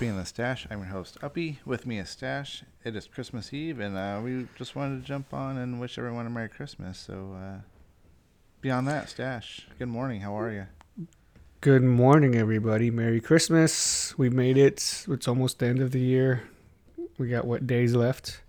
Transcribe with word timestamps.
Uppy 0.00 0.08
in 0.08 0.16
the 0.16 0.24
Stash. 0.24 0.66
I'm 0.70 0.78
your 0.78 0.86
host 0.86 1.18
Uppy. 1.22 1.58
With 1.66 1.84
me 1.84 1.98
is 1.98 2.08
Stash. 2.08 2.64
It 2.84 2.96
is 2.96 3.06
Christmas 3.06 3.52
Eve, 3.52 3.80
and 3.80 3.98
uh, 3.98 4.18
we 4.24 4.46
just 4.56 4.74
wanted 4.74 5.02
to 5.02 5.06
jump 5.06 5.34
on 5.34 5.58
and 5.58 5.78
wish 5.78 5.98
everyone 5.98 6.26
a 6.26 6.30
Merry 6.30 6.48
Christmas. 6.48 6.98
So, 6.98 7.36
uh, 7.38 7.58
beyond 8.62 8.88
that, 8.88 9.10
Stash. 9.10 9.66
Good 9.78 9.88
morning. 9.88 10.22
How 10.22 10.40
are 10.40 10.50
you? 10.50 10.66
Good 11.60 11.82
morning, 11.82 12.34
everybody. 12.34 12.90
Merry 12.90 13.20
Christmas. 13.20 14.16
We 14.16 14.30
made 14.30 14.56
it. 14.56 15.04
It's 15.06 15.28
almost 15.28 15.58
the 15.58 15.66
end 15.66 15.80
of 15.80 15.90
the 15.90 16.00
year. 16.00 16.44
We 17.18 17.28
got 17.28 17.46
what 17.46 17.66
days 17.66 17.94
left? 17.94 18.40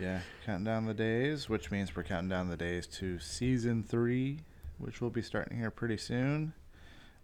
Yeah, 0.00 0.20
counting 0.46 0.66
down 0.66 0.86
the 0.86 0.94
days, 0.94 1.48
which 1.48 1.72
means 1.72 1.96
we're 1.96 2.04
counting 2.04 2.28
down 2.28 2.48
the 2.48 2.56
days 2.56 2.86
to 2.98 3.18
season 3.18 3.82
three, 3.82 4.38
which 4.78 5.00
will 5.00 5.10
be 5.10 5.20
starting 5.20 5.58
here 5.58 5.72
pretty 5.72 5.96
soon. 5.96 6.52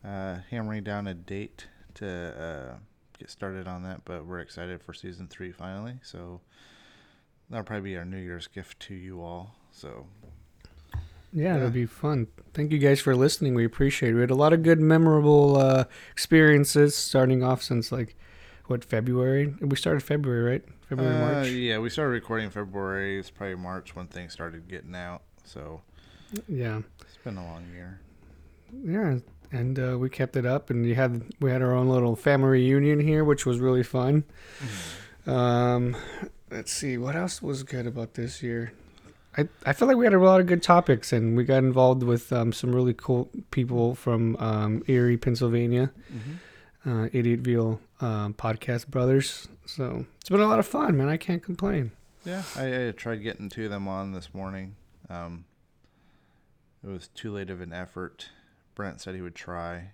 Uh, 0.05 0.39
hammering 0.51 0.83
down 0.83 1.07
a 1.07 1.15
date 1.15 1.69
to 1.95 2.75
uh, 2.77 2.79
get 3.19 3.31
started 3.31 3.67
on 3.67 3.83
that, 3.85 4.03
but 4.05 4.27
we're 4.27 4.41
excited 4.41 4.83
for 4.83 4.93
season 4.93 5.27
three 5.29 5.53
finally. 5.53 5.95
So 6.03 6.41
that'll 7.51 7.65
probably 7.65 7.91
be 7.91 7.97
our 7.97 8.05
New 8.05 8.19
Year's 8.19 8.47
gift 8.47 8.81
to 8.81 8.95
you 8.95 9.23
all. 9.23 9.55
So 9.73 10.07
Yeah, 11.33 11.53
Yeah. 11.53 11.57
it'll 11.57 11.71
be 11.71 11.87
fun. 11.87 12.29
Thank 12.55 12.73
you 12.73 12.79
guys 12.79 13.01
for 13.01 13.15
listening. 13.15 13.55
We 13.55 13.65
appreciate 13.65 14.11
it. 14.11 14.15
We 14.15 14.21
had 14.21 14.31
a 14.31 14.35
lot 14.35 14.53
of 14.53 14.63
good, 14.63 14.81
memorable 14.81 15.57
uh, 15.57 15.85
experiences 16.13 16.95
starting 16.97 17.43
off 17.43 17.63
since 17.63 17.93
like 17.93 18.17
what 18.67 18.85
February? 18.85 19.55
We 19.61 19.77
started 19.77 20.03
February, 20.03 20.43
right? 20.51 20.65
February, 20.89 21.15
Uh, 21.15 21.19
March. 21.35 21.49
Yeah, 21.51 21.79
we 21.79 21.91
started 21.91 22.11
recording 22.13 22.47
in 22.47 22.51
February. 22.53 23.19
It's 23.19 23.31
probably 23.31 23.57
March 23.57 23.95
when 23.95 24.07
things 24.07 24.33
started 24.33 24.67
getting 24.69 24.95
out. 24.95 25.23
So 25.45 25.83
Yeah, 26.49 26.81
it's 27.03 27.19
been 27.23 27.37
a 27.37 27.45
long 27.45 27.65
year. 27.75 28.01
yeah. 28.85 29.19
And 29.53 29.79
uh, 29.79 29.97
we 29.99 30.11
kept 30.11 30.37
it 30.37 30.45
up, 30.45 30.71
and 30.71 30.85
you 30.85 30.95
had 30.95 31.23
we 31.41 31.51
had 31.51 31.63
our 31.63 31.73
own 31.73 31.89
little 31.89 32.17
family 32.17 32.49
reunion 32.49 33.01
here, 33.01 33.25
which 33.25 33.47
was 33.47 33.61
really 33.61 33.83
fun. 33.85 34.25
Um, 35.27 35.97
let's 36.51 36.73
see 36.73 36.99
what 36.99 37.17
else 37.17 37.41
was 37.43 37.63
good 37.63 37.87
about 37.87 38.15
this 38.15 38.43
year. 38.43 38.73
I 39.37 39.49
I 39.65 39.73
feel 39.73 39.89
like 39.89 39.97
we 39.97 40.05
had 40.05 40.15
a 40.15 40.19
lot 40.19 40.41
of 40.41 40.47
good 40.47 40.63
topics, 40.63 41.13
and 41.13 41.37
we 41.37 41.45
got 41.45 41.59
involved 41.59 42.03
with 42.03 42.33
um, 42.33 42.53
some 42.53 42.75
really 42.75 42.95
cool 42.95 43.29
people 43.51 43.95
from 43.95 44.37
um, 44.37 44.83
Erie, 44.89 45.17
Pennsylvania, 45.17 45.93
uh, 46.85 47.09
Idiotville 47.13 47.79
um, 48.01 48.35
podcast 48.35 48.89
brothers. 48.89 49.49
So 49.67 50.07
it's 50.21 50.31
been 50.31 50.41
a 50.41 50.47
lot 50.47 50.59
of 50.59 50.67
fun, 50.67 50.97
man. 50.97 51.09
I 51.09 51.17
can't 51.17 51.43
complain. 51.43 51.93
Yeah, 52.25 52.43
I, 52.57 52.89
I 52.89 52.91
tried 52.91 53.23
getting 53.23 53.49
two 53.49 53.67
of 53.67 53.71
them 53.71 53.87
on 53.87 54.13
this 54.13 54.35
morning. 54.35 54.75
Um, 55.09 55.45
it 56.85 56.89
was 56.89 57.09
too 57.09 57.33
late 57.33 57.51
of 57.51 57.61
an 57.61 57.73
effort. 57.73 58.31
Brent 58.77 59.01
said 59.01 59.17
he 59.17 59.21
would 59.23 59.35
try. 59.35 59.91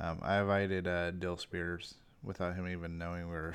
Um, 0.00 0.20
I 0.22 0.40
invited 0.40 0.88
uh, 0.88 1.10
Dill 1.10 1.36
Spears 1.36 1.94
without 2.22 2.54
him 2.54 2.66
even 2.68 2.96
knowing 2.96 3.26
we 3.28 3.34
were. 3.34 3.54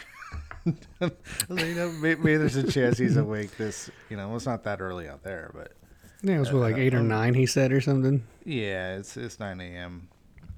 Like, 0.65 0.77
you 1.49 1.73
know, 1.75 1.91
maybe, 1.99 2.21
maybe 2.21 2.37
there's 2.37 2.55
a 2.55 2.71
chance 2.71 2.97
he's 2.99 3.17
awake. 3.17 3.57
This, 3.57 3.89
you 4.11 4.17
know, 4.17 4.27
well, 4.27 4.37
it's 4.37 4.45
not 4.45 4.63
that 4.65 4.79
early 4.81 5.07
out 5.09 5.23
there, 5.23 5.49
but 5.55 5.71
Yeah, 6.21 6.35
it 6.35 6.39
was 6.39 6.53
what, 6.53 6.59
like 6.61 6.77
eight 6.77 6.93
or 6.93 7.01
nine, 7.01 7.33
he 7.33 7.45
said, 7.47 7.71
or 7.71 7.81
something. 7.81 8.23
yeah, 8.45 8.95
it's 8.97 9.17
it's 9.17 9.39
9 9.39 9.59
a.m. 9.59 10.07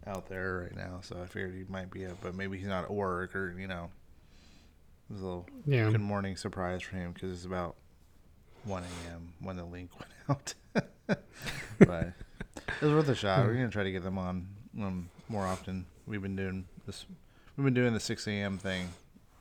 out 0.06 0.28
there 0.28 0.64
right 0.68 0.76
now, 0.76 1.00
so 1.02 1.18
I 1.22 1.26
figured 1.28 1.54
he 1.56 1.64
might 1.72 1.90
be 1.90 2.06
up, 2.06 2.18
but 2.22 2.36
maybe 2.36 2.58
he's 2.58 2.68
not 2.68 2.84
at 2.84 2.92
work 2.92 3.36
or 3.36 3.56
you 3.58 3.68
know. 3.68 3.90
It 5.10 5.14
was 5.14 5.22
a 5.22 5.26
little 5.26 5.48
Yeah. 5.66 5.90
good 5.92 6.02
morning 6.02 6.36
surprise 6.38 6.82
for 6.82 6.96
him 6.96 7.12
because 7.14 7.32
it's 7.32 7.46
about 7.46 7.76
1 8.66 8.84
a.m. 8.84 9.34
when 9.40 9.58
the 9.58 9.66
link 9.66 9.90
went 10.00 10.12
out. 10.30 10.54
but 11.80 12.14
it 12.56 12.82
was 12.82 12.92
worth 12.94 13.10
a 13.10 13.16
shot. 13.16 13.46
We're 13.46 13.54
gonna 13.54 13.70
try 13.70 13.84
to 13.84 13.92
get 13.92 14.04
them 14.04 14.18
on 14.18 14.48
um, 14.80 15.10
more 15.30 15.46
often. 15.46 15.86
We've 16.06 16.22
been 16.22 16.36
doing 16.36 16.66
this. 16.86 17.06
We've 17.58 17.66
been 17.66 17.74
doing 17.74 17.94
the 17.94 18.00
6 18.00 18.28
a.m. 18.28 18.58
thing 18.58 18.90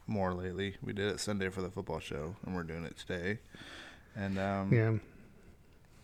more 0.07 0.35
lately. 0.35 0.77
We 0.83 0.93
did 0.93 1.13
it 1.13 1.21
Sunday 1.21 1.49
for 1.49 1.63
the 1.63 1.71
football 1.71 2.01
show, 2.01 2.35
and 2.45 2.55
we're 2.55 2.65
doing 2.65 2.85
it 2.85 2.97
today. 2.97 3.39
And 4.17 4.39
um, 4.39 4.73
Yeah. 4.73 4.93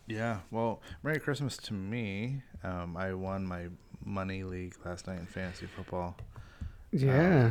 yeah, 0.06 0.38
well, 0.50 0.80
Merry 1.02 1.18
Christmas 1.18 1.56
to 1.58 1.74
me. 1.74 2.42
Um, 2.62 2.96
I 2.96 3.12
won 3.14 3.44
my 3.44 3.66
money 4.04 4.44
league 4.44 4.74
last 4.84 5.06
night 5.08 5.18
in 5.18 5.26
fantasy 5.26 5.66
football. 5.66 6.16
Yeah. 6.92 7.50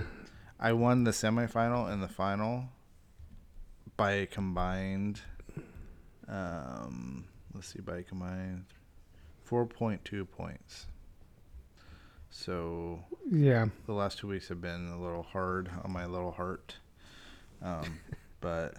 I 0.60 0.72
won 0.74 1.04
the 1.04 1.12
semifinal 1.12 1.92
and 1.92 2.02
the 2.02 2.08
final 2.08 2.66
by 3.98 4.12
a 4.14 4.26
combined. 4.26 5.20
Um, 6.28 7.26
let's 7.54 7.68
see, 7.74 7.82
by 7.82 7.98
a 7.98 8.04
combined 8.04 8.66
four 9.46 9.66
point 9.66 10.04
two 10.04 10.26
points. 10.26 10.88
So 12.30 13.00
yeah. 13.32 13.68
the 13.86 13.94
last 13.94 14.18
two 14.20 14.28
weeks 14.28 14.50
have 14.50 14.60
been 14.62 14.90
a 14.90 15.02
little 15.02 15.24
hard 15.24 15.70
on 15.84 15.92
my 15.94 16.06
little 16.06 16.32
heart, 16.32 16.76
um, 17.62 18.00
but 18.42 18.74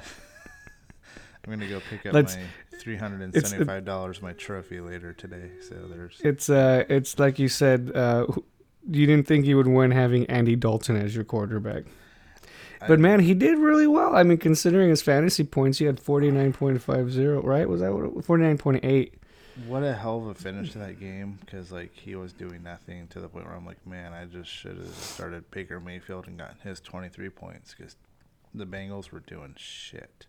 I'm 1.47 1.51
gonna 1.51 1.69
go 1.69 1.81
pick 1.89 2.05
up 2.07 2.13
Let's- 2.13 2.37
my 2.37 2.43
three 2.79 2.97
hundred 2.97 3.23
and 3.23 3.47
seventy-five 3.47 3.85
dollars 3.85 4.21
my 4.21 4.33
trophy 4.35 4.81
later 4.81 5.13
today. 5.13 5.51
So 5.67 5.75
there's 5.89 6.21
It's 6.23 6.51
uh, 6.51 6.85
it's 6.89 7.19
like 7.19 7.39
you 7.39 7.49
said. 7.49 7.93
Uh, 7.95 8.27
you 8.89 9.05
didn't 9.05 9.27
think 9.27 9.47
you 9.47 9.57
would 9.57 9.67
win 9.67 9.91
having 9.91 10.27
Andy 10.27 10.55
Dalton 10.55 10.97
as 10.97 11.13
your 11.15 11.25
quarterback, 11.25 11.85
I- 12.81 12.87
but 12.87 13.01
man, 13.01 13.19
he 13.21 13.35
did 13.35 13.59
really 13.59 13.87
well. 13.89 14.15
I 14.15 14.23
mean, 14.23 14.39
considering 14.39 14.91
his 14.91 15.03
fantasy 15.03 15.43
points, 15.45 15.79
he 15.79 15.87
had 15.87 15.99
forty 15.99 16.31
nine 16.31 16.53
point 16.53 16.81
five 16.83 17.11
zero. 17.11 17.43
Right? 17.43 17.69
Was 17.69 17.81
that 17.81 18.23
forty 18.25 18.45
nine 18.45 18.59
point 18.59 18.85
eight? 18.85 19.15
What 19.67 19.83
a 19.83 19.95
hell 19.95 20.19
of 20.19 20.27
a 20.27 20.35
finish 20.35 20.73
to 20.73 20.79
that 20.79 21.01
game 21.01 21.39
because 21.41 21.73
like 21.73 21.95
he 21.95 22.15
was 22.15 22.33
doing 22.35 22.63
nothing 22.63 23.09
to 23.09 23.21
the 23.21 23.29
point 23.29 23.47
where 23.47 23.55
I'm 23.55 23.65
like, 23.65 23.85
man, 23.87 24.13
I 24.13 24.27
just 24.27 24.51
should 24.51 24.77
have 24.77 24.95
started 24.95 25.51
Baker 25.51 25.81
Mayfield 25.81 26.27
and 26.29 26.39
gotten 26.39 26.59
his 26.63 26.79
23 26.81 27.31
points 27.31 27.75
because 27.77 27.97
the 28.55 28.67
Bengals 28.67 29.11
were 29.11 29.21
doing 29.21 29.55
shit. 29.57 30.27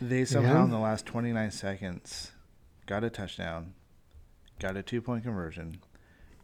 They 0.00 0.24
somehow 0.24 0.54
Yeah. 0.58 0.64
in 0.64 0.70
the 0.70 0.78
last 0.78 1.04
29 1.06 1.50
seconds 1.50 2.32
got 2.86 3.04
a 3.04 3.10
touchdown, 3.10 3.74
got 4.58 4.76
a 4.76 4.82
two 4.82 5.02
point 5.02 5.24
conversion, 5.24 5.80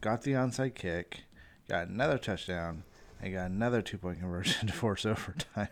got 0.01 0.21
the 0.21 0.33
onside 0.33 0.75
kick, 0.75 1.23
got 1.67 1.87
another 1.87 2.17
touchdown, 2.19 2.83
and 3.21 3.33
got 3.33 3.49
another 3.49 3.81
two 3.81 3.97
point 3.97 4.19
conversion 4.19 4.67
to 4.67 4.73
force 4.73 5.03
overtime. 5.05 5.69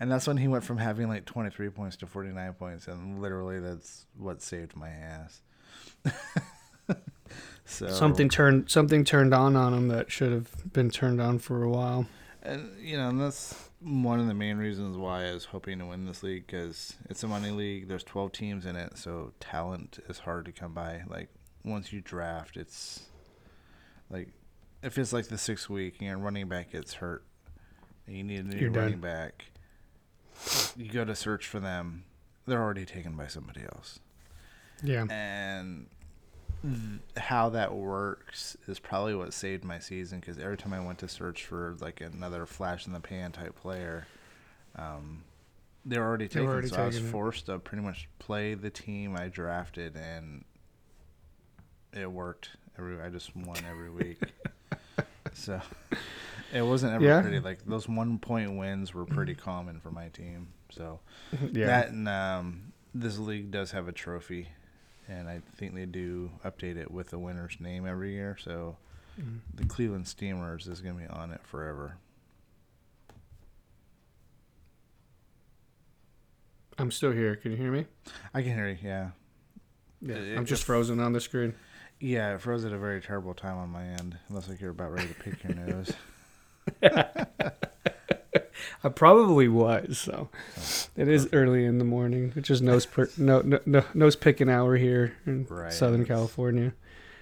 And 0.00 0.10
that's 0.10 0.26
when 0.26 0.36
he 0.36 0.48
went 0.48 0.64
from 0.64 0.78
having 0.78 1.08
like 1.08 1.24
23 1.24 1.70
points 1.70 1.96
to 1.98 2.06
49 2.06 2.54
points. 2.54 2.88
And 2.88 3.20
literally, 3.20 3.60
that's 3.60 4.06
what 4.16 4.42
saved 4.42 4.76
my 4.76 4.88
ass. 4.88 5.42
so 7.64 7.88
Something 7.88 8.28
turned 8.28 8.70
something 8.70 9.04
turned 9.04 9.32
on 9.32 9.56
on 9.56 9.72
him 9.74 9.88
that 9.88 10.10
should 10.10 10.32
have 10.32 10.72
been 10.72 10.90
turned 10.90 11.20
on 11.20 11.38
for 11.38 11.62
a 11.62 11.68
while. 11.68 12.06
And, 12.42 12.70
you 12.80 12.96
know, 12.96 13.08
and 13.08 13.20
that's 13.20 13.70
one 13.80 14.18
of 14.18 14.26
the 14.26 14.34
main 14.34 14.56
reasons 14.56 14.96
why 14.96 15.28
I 15.28 15.32
was 15.32 15.44
hoping 15.44 15.78
to 15.78 15.86
win 15.86 16.06
this 16.06 16.22
league 16.24 16.46
because 16.46 16.94
it's 17.08 17.22
a 17.22 17.28
money 17.28 17.50
league. 17.50 17.86
There's 17.86 18.02
12 18.02 18.32
teams 18.32 18.66
in 18.66 18.74
it. 18.74 18.98
So 18.98 19.32
talent 19.38 20.00
is 20.08 20.18
hard 20.20 20.46
to 20.46 20.52
come 20.52 20.74
by. 20.74 21.02
Like, 21.06 21.28
once 21.64 21.92
you 21.92 22.00
draft, 22.00 22.56
it's 22.56 23.04
like 24.10 24.28
if 24.82 24.98
it's 24.98 25.12
like 25.12 25.28
the 25.28 25.38
sixth 25.38 25.70
week 25.70 25.96
and 26.00 26.08
your 26.08 26.18
running 26.18 26.48
back 26.48 26.72
gets 26.72 26.94
hurt 26.94 27.24
and 28.06 28.16
you 28.16 28.24
need 28.24 28.40
a 28.40 28.48
new 28.48 28.58
You're 28.58 28.70
done. 28.70 28.82
running 28.84 29.00
back, 29.00 29.44
you 30.76 30.90
go 30.90 31.04
to 31.04 31.14
search 31.14 31.46
for 31.46 31.60
them. 31.60 32.04
They're 32.46 32.62
already 32.62 32.84
taken 32.84 33.16
by 33.16 33.28
somebody 33.28 33.62
else. 33.62 34.00
Yeah. 34.82 35.06
And 35.08 35.86
how 37.16 37.48
that 37.50 37.74
works 37.74 38.56
is 38.68 38.78
probably 38.78 39.14
what 39.14 39.32
saved 39.34 39.64
my 39.64 39.78
season 39.78 40.20
because 40.20 40.38
every 40.38 40.56
time 40.56 40.72
I 40.72 40.80
went 40.80 40.98
to 40.98 41.08
search 41.08 41.44
for 41.44 41.76
like 41.80 42.00
another 42.00 42.46
flash 42.46 42.86
in 42.86 42.92
the 42.92 43.00
pan 43.00 43.32
type 43.32 43.56
player, 43.56 44.06
um, 44.76 45.24
they're 45.84 46.04
already 46.04 46.28
taken. 46.28 46.48
already 46.48 46.68
so 46.68 46.82
I 46.82 46.86
was 46.86 47.00
yeah. 47.00 47.10
forced 47.10 47.46
to 47.46 47.58
pretty 47.58 47.82
much 47.82 48.08
play 48.20 48.54
the 48.54 48.70
team 48.70 49.16
I 49.16 49.28
drafted, 49.28 49.96
and 49.96 50.44
it 51.92 52.10
worked. 52.10 52.50
Every 52.78 53.00
I 53.00 53.08
just 53.08 53.34
won 53.34 53.58
every 53.68 53.90
week. 53.90 54.20
so 55.32 55.60
it 56.52 56.62
wasn't 56.62 56.92
ever 56.94 57.04
Yeah. 57.04 57.20
pretty. 57.22 57.40
Like 57.40 57.64
those 57.66 57.88
one 57.88 58.18
point 58.18 58.56
wins 58.56 58.92
were 58.94 59.04
pretty 59.06 59.34
common 59.34 59.80
for 59.80 59.90
my 59.90 60.08
team. 60.08 60.48
So 60.70 61.00
Yeah. 61.52 61.66
that 61.66 61.88
and 61.90 62.08
um, 62.08 62.72
this 62.94 63.18
league 63.18 63.50
does 63.50 63.70
have 63.72 63.88
a 63.88 63.92
trophy, 63.92 64.48
and 65.08 65.28
I 65.28 65.40
think 65.56 65.74
they 65.74 65.86
do 65.86 66.30
update 66.44 66.76
it 66.76 66.90
with 66.90 67.08
the 67.10 67.18
winner's 67.18 67.56
name 67.60 67.86
every 67.86 68.12
year. 68.12 68.36
So 68.40 68.76
Mm. 69.20 69.40
the 69.54 69.66
Cleveland 69.66 70.08
Steamers 70.08 70.66
is 70.66 70.80
going 70.80 70.94
to 70.96 71.02
be 71.02 71.06
on 71.08 71.32
it 71.32 71.42
forever. 71.44 71.98
I'm 76.78 76.90
still 76.90 77.12
here. 77.12 77.36
Can 77.36 77.50
you 77.50 77.56
hear 77.58 77.70
me? 77.70 77.86
I 78.32 78.42
can 78.42 78.54
hear 78.54 78.68
you. 78.68 78.78
Yeah, 78.82 79.10
Yeah. 80.00 80.14
It- 80.16 80.30
I'm 80.38 80.44
just 80.44 80.48
just- 80.60 80.64
frozen 80.64 80.98
on 81.00 81.12
the 81.12 81.20
screen. 81.20 81.54
Yeah, 82.00 82.34
it 82.34 82.40
froze 82.40 82.64
at 82.64 82.72
a 82.72 82.78
very 82.78 83.00
terrible 83.00 83.34
time 83.34 83.58
on 83.58 83.68
my 83.68 83.84
end. 83.84 84.16
Unless 84.28 84.48
like 84.48 84.60
you're 84.60 84.70
about 84.70 84.90
ready 84.92 85.08
to 85.08 85.14
pick 85.14 85.44
your 85.44 85.54
nose. 85.66 85.92
I 88.84 88.88
probably 88.88 89.48
was. 89.48 89.98
So 89.98 90.28
it 90.96 91.08
is 91.08 91.28
early 91.32 91.64
in 91.64 91.78
the 91.78 91.84
morning, 91.84 92.32
which 92.34 92.50
is 92.50 92.60
nose 92.60 92.86
per, 92.86 93.08
no, 93.16 93.40
no, 93.40 93.60
no 93.66 93.84
nose 93.94 94.16
picking 94.16 94.48
hour 94.50 94.76
here 94.76 95.14
in 95.26 95.46
Right. 95.48 95.72
Southern 95.72 96.04
California. 96.04 96.72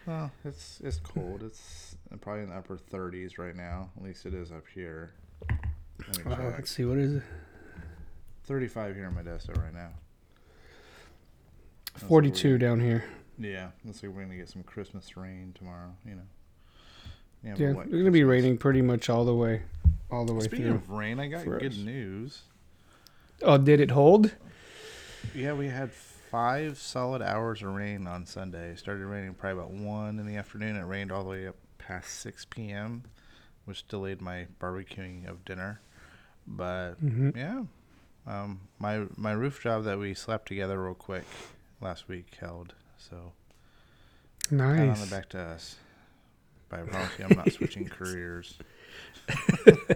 Well, 0.06 0.30
it's 0.44 0.80
it's 0.82 0.98
cold. 0.98 1.42
It's 1.42 1.96
probably 2.20 2.44
in 2.44 2.48
the 2.50 2.56
upper 2.56 2.78
30s 2.78 3.38
right 3.38 3.54
now. 3.54 3.90
At 3.96 4.02
least 4.02 4.24
it 4.26 4.34
is 4.34 4.50
up 4.50 4.64
here. 4.74 5.12
Let 6.08 6.24
me 6.26 6.32
uh, 6.32 6.42
let's 6.52 6.70
see 6.70 6.84
what 6.84 6.98
is 6.98 7.16
it. 7.16 7.22
35 8.44 8.96
here 8.96 9.04
in 9.06 9.14
Modesto 9.14 9.56
right 9.62 9.74
now. 9.74 9.90
That's 11.92 12.04
Forty 12.04 12.30
two 12.30 12.56
down 12.58 12.80
here. 12.80 13.04
Yeah, 13.38 13.70
looks 13.84 14.02
like 14.02 14.12
we're 14.12 14.22
gonna 14.22 14.36
get 14.36 14.48
some 14.48 14.62
Christmas 14.62 15.16
rain 15.16 15.52
tomorrow. 15.56 15.94
You 16.06 16.16
know. 16.16 16.22
Yeah, 17.44 17.54
Yeah, 17.56 17.74
it's 17.80 17.90
gonna 17.90 18.10
be 18.10 18.24
raining 18.24 18.58
pretty 18.58 18.82
much 18.82 19.08
all 19.08 19.24
the 19.24 19.34
way, 19.34 19.62
all 20.10 20.24
the 20.26 20.34
way 20.34 20.44
Speaking 20.44 20.66
through. 20.66 20.74
of 20.76 20.90
rain, 20.90 21.18
I 21.18 21.28
got 21.28 21.44
good 21.44 21.72
us. 21.72 21.76
news. 21.78 22.42
Oh, 23.42 23.56
did 23.56 23.80
it 23.80 23.90
hold? 23.92 24.32
Yeah, 25.34 25.54
we 25.54 25.68
had 25.68 25.90
five 25.92 26.78
solid 26.78 27.22
hours 27.22 27.62
of 27.62 27.68
rain 27.74 28.06
on 28.06 28.26
Sunday. 28.26 28.70
It 28.70 28.78
started 28.78 29.06
raining 29.06 29.34
probably 29.34 29.62
about 29.62 29.70
one 29.72 30.18
in 30.18 30.26
the 30.26 30.36
afternoon. 30.36 30.76
It 30.76 30.84
rained 30.84 31.10
all 31.10 31.24
the 31.24 31.30
way 31.30 31.46
up 31.46 31.56
past 31.78 32.10
six 32.20 32.44
p.m., 32.44 33.04
which 33.64 33.86
delayed 33.88 34.20
my 34.20 34.46
barbecuing 34.60 35.26
of 35.28 35.44
dinner. 35.44 35.80
But 36.46 36.94
hmm 36.94 37.30
yeah, 37.34 37.62
um, 38.26 38.60
my 38.78 39.06
my 39.16 39.32
roof 39.32 39.62
job 39.62 39.84
that 39.84 39.98
we 39.98 40.12
slapped 40.14 40.48
together 40.48 40.82
real 40.82 40.94
quick 40.94 41.24
last 41.80 42.06
week 42.08 42.36
held. 42.38 42.74
So 42.98 43.32
pat 44.50 44.58
on 44.60 45.00
the 45.00 45.06
Nice. 45.06 45.10
back 45.10 45.28
to 45.30 45.38
us. 45.40 45.76
But 46.70 46.92
Rossi. 46.92 47.24
I'm 47.24 47.36
not 47.36 47.52
switching 47.52 47.86
careers. 47.88 48.58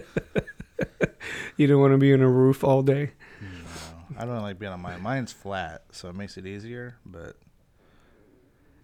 You 1.57 1.67
don't 1.67 1.79
want 1.79 1.93
to 1.93 1.97
be 1.97 2.11
in 2.11 2.21
a 2.21 2.27
roof 2.29 2.63
all 2.65 2.81
day. 2.83 3.11
No, 3.41 4.19
I 4.19 4.25
don't 4.25 4.41
like 4.41 4.59
being 4.59 4.73
on 4.73 4.81
mine. 4.81 5.01
Mine's 5.01 5.31
flat, 5.31 5.83
so 5.91 6.09
it 6.09 6.15
makes 6.15 6.37
it 6.37 6.45
easier. 6.45 6.97
But 7.05 7.37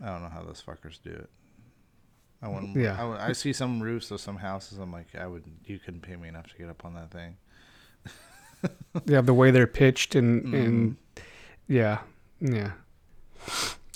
I 0.01 0.05
don't 0.07 0.23
know 0.23 0.29
how 0.29 0.41
those 0.41 0.63
fuckers 0.65 0.97
do 1.03 1.11
it. 1.11 1.29
I 2.41 2.47
wouldn't. 2.47 2.77
Yeah. 2.77 2.95
I, 2.99 3.03
would- 3.05 3.19
I 3.19 3.33
see 3.33 3.51
some 3.51 3.81
roofs 3.83 4.09
of 4.09 4.21
some 4.21 4.37
houses. 4.37 4.77
I'm 4.77 4.91
like, 4.91 5.07
I 5.19 5.27
would. 5.27 5.43
You 5.65 5.79
couldn't 5.79 6.01
pay 6.01 6.15
me 6.15 6.29
enough 6.29 6.47
to 6.47 6.57
get 6.57 6.69
up 6.69 6.85
on 6.85 6.93
that 6.95 7.11
thing. 7.11 7.35
Yeah, 9.05 9.19
the 9.21 9.33
way 9.33 9.51
they're 9.51 9.67
pitched 9.67 10.15
and 10.15 10.43
Mm-hmm. 10.43 10.55
and 10.55 10.95
yeah, 11.67 11.99
yeah. 12.39 12.71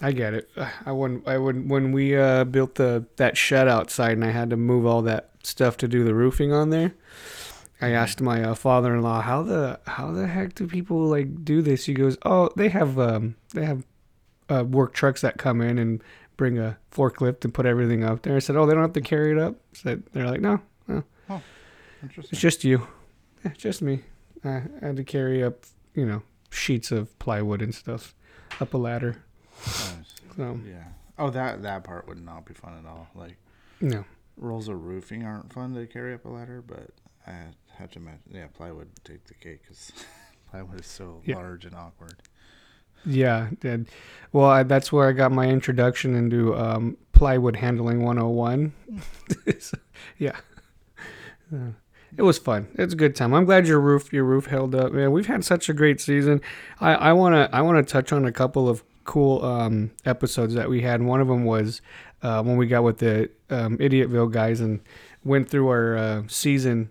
I 0.02 0.12
get 0.12 0.34
it. 0.34 0.50
I 0.86 0.92
wouldn't. 0.92 1.28
I 1.28 1.38
would 1.38 1.70
when 1.70 1.92
we 1.94 2.18
uh, 2.18 2.44
built 2.44 2.76
the 2.76 3.06
that 3.16 3.38
shed 3.38 3.68
outside, 3.68 4.12
and 4.12 4.26
I 4.26 4.32
had 4.32 4.50
to 4.50 4.58
move 4.58 4.86
all 4.86 5.02
that 5.04 5.30
stuff 5.44 5.78
to 5.78 5.88
do 5.88 6.04
the 6.04 6.14
roofing 6.14 6.52
on 6.52 6.70
there. 6.70 6.94
I 7.82 7.88
Mm-hmm. 7.88 7.96
asked 7.96 8.22
my 8.22 8.44
uh, 8.44 8.56
father-in-law 8.56 9.22
how 9.22 9.44
the 9.44 9.80
how 9.88 10.12
the 10.12 10.28
heck 10.28 10.56
do 10.56 10.68
people 10.68 11.06
like 11.08 11.44
do 11.46 11.62
this? 11.62 11.86
He 11.86 11.94
goes, 11.94 12.18
"Oh, 12.26 12.50
they 12.56 12.70
have 12.70 12.98
um 13.00 13.36
they 13.54 13.66
have 13.66 13.86
uh, 14.50 14.64
work 14.66 14.94
trucks 14.94 15.22
that 15.22 15.38
come 15.38 15.62
in 15.62 15.78
and 15.78 16.02
bring 16.38 16.58
a 16.60 16.78
forklift 16.92 17.44
and 17.46 17.54
put 17.54 17.66
everything 17.66 18.04
up 18.04 18.22
there." 18.24 18.36
I 18.36 18.40
said, 18.40 18.56
"Oh, 18.58 18.66
they 18.66 18.74
don't 18.74 18.82
have 18.84 18.94
to 18.94 19.02
carry 19.02 19.32
it 19.32 19.38
up." 19.38 19.56
So 19.74 20.00
they're 20.14 20.26
like, 20.30 20.42
"No, 20.42 20.60
no, 20.88 21.04
Interesting. 22.02 22.30
it's 22.34 22.42
just 22.42 22.64
you. 22.64 22.88
Yeah, 23.44 23.52
just 23.58 23.82
me. 23.82 24.02
I 24.44 24.64
had 24.82 24.96
to 24.98 25.04
carry 25.04 25.44
up, 25.44 25.66
you 25.94 26.06
know, 26.06 26.22
sheets 26.52 26.92
of 26.92 27.18
plywood 27.20 27.62
and 27.62 27.74
stuff 27.74 28.14
up 28.60 28.74
a 28.74 28.78
ladder. 28.78 29.24
So, 30.36 30.60
Yeah. 30.66 30.84
Oh, 31.18 31.30
that 31.30 31.62
that 31.64 31.84
part 31.84 32.08
would 32.08 32.24
not 32.24 32.46
be 32.46 32.54
fun 32.54 32.74
at 32.78 32.86
all. 32.90 33.08
Like 33.16 33.38
no. 33.82 34.04
rolls 34.38 34.68
of 34.68 34.84
roofing 34.84 35.24
aren't 35.24 35.54
fun 35.54 35.74
to 35.76 35.86
carry 35.88 36.14
up 36.14 36.26
a 36.26 36.30
ladder, 36.30 36.62
but 36.66 36.90
I 37.26 37.32
had 37.78 37.92
to 37.94 38.00
imagine. 38.00 38.20
Yeah, 38.32 38.48
plywood 38.54 38.88
would 38.88 39.04
take 39.06 39.26
the 39.26 39.34
cake 39.36 39.62
because 39.64 39.92
plywood 40.52 40.80
is 40.82 40.86
so 40.88 41.22
Yeah. 41.26 41.36
large 41.38 41.66
and 41.66 41.74
awkward. 41.76 42.16
Yeah, 43.06 43.50
did. 43.60 43.88
Well, 44.34 44.50
I, 44.50 44.64
that's 44.64 44.92
where 44.92 45.08
I 45.08 45.12
got 45.12 45.32
my 45.32 45.48
introduction 45.48 46.16
into 46.16 46.56
um, 46.56 46.98
plywood 47.12 47.56
handling 47.58 48.02
101. 48.04 48.74
So, 49.60 49.78
yeah. 50.18 50.38
Uh, 51.54 51.70
it 52.18 52.24
was 52.24 52.38
fun. 52.40 52.68
It's 52.76 52.94
a 52.94 52.98
good 52.98 53.16
time. 53.16 53.34
I'm 53.34 53.46
glad 53.46 53.68
your 53.68 53.80
roof 53.80 54.12
your 54.12 54.24
roof 54.24 54.48
held 54.48 54.74
up. 54.74 54.92
Man, 54.92 55.12
we've 55.12 55.28
had 55.28 55.44
such 55.46 55.70
a 55.70 55.74
great 55.74 56.02
season. 56.02 56.42
I 56.80 56.96
I 56.96 57.14
want 57.14 57.36
to 57.36 57.56
I 57.56 57.62
want 57.62 57.86
to 57.86 57.92
touch 57.92 58.12
on 58.12 58.26
a 58.26 58.32
couple 58.32 58.68
of 58.68 58.84
cool 59.06 59.44
um, 59.44 59.92
episodes 60.04 60.54
that 60.56 60.70
we 60.70 60.82
had. 60.82 61.02
One 61.02 61.22
of 61.22 61.28
them 61.28 61.46
was 61.46 61.82
uh, 62.22 62.44
when 62.44 62.58
we 62.58 62.68
got 62.68 62.84
with 62.84 62.98
the 62.98 63.30
um, 63.50 63.78
Idiotville 63.78 64.32
guys 64.32 64.60
and 64.60 64.82
went 65.24 65.50
through 65.50 65.70
our 65.70 65.98
uh, 65.98 66.24
season 66.28 66.90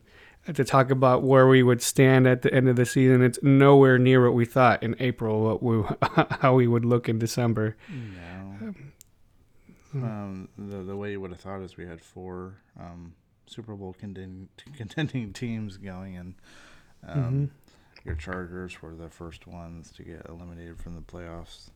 to 0.52 0.64
talk 0.64 0.90
about 0.90 1.22
where 1.22 1.46
we 1.46 1.62
would 1.62 1.80
stand 1.80 2.26
at 2.26 2.42
the 2.42 2.52
end 2.52 2.68
of 2.68 2.76
the 2.76 2.84
season. 2.84 3.22
It's 3.22 3.38
nowhere 3.42 3.98
near 3.98 4.24
what 4.24 4.34
we 4.34 4.44
thought 4.44 4.82
in 4.82 4.94
April, 4.98 5.42
what 5.42 5.62
we, 5.62 5.82
how 6.40 6.54
we 6.54 6.66
would 6.66 6.84
look 6.84 7.08
in 7.08 7.18
December. 7.18 7.76
No. 7.88 8.74
Um, 9.94 10.48
the 10.58 10.78
the 10.78 10.96
way 10.96 11.12
you 11.12 11.20
would 11.20 11.30
have 11.30 11.40
thought 11.40 11.60
is 11.60 11.76
we 11.76 11.86
had 11.86 12.00
four 12.00 12.56
um, 12.78 13.14
Super 13.46 13.74
Bowl 13.74 13.94
contending, 13.98 14.48
contending 14.76 15.32
teams 15.34 15.76
going, 15.76 16.16
and 16.16 16.34
um, 17.06 17.50
your 18.04 18.16
Chargers 18.16 18.82
were 18.82 18.94
the 18.94 19.08
first 19.08 19.46
ones 19.46 19.92
to 19.92 20.02
get 20.02 20.26
eliminated 20.28 20.78
from 20.78 20.94
the 20.94 21.00
playoffs. 21.00 21.70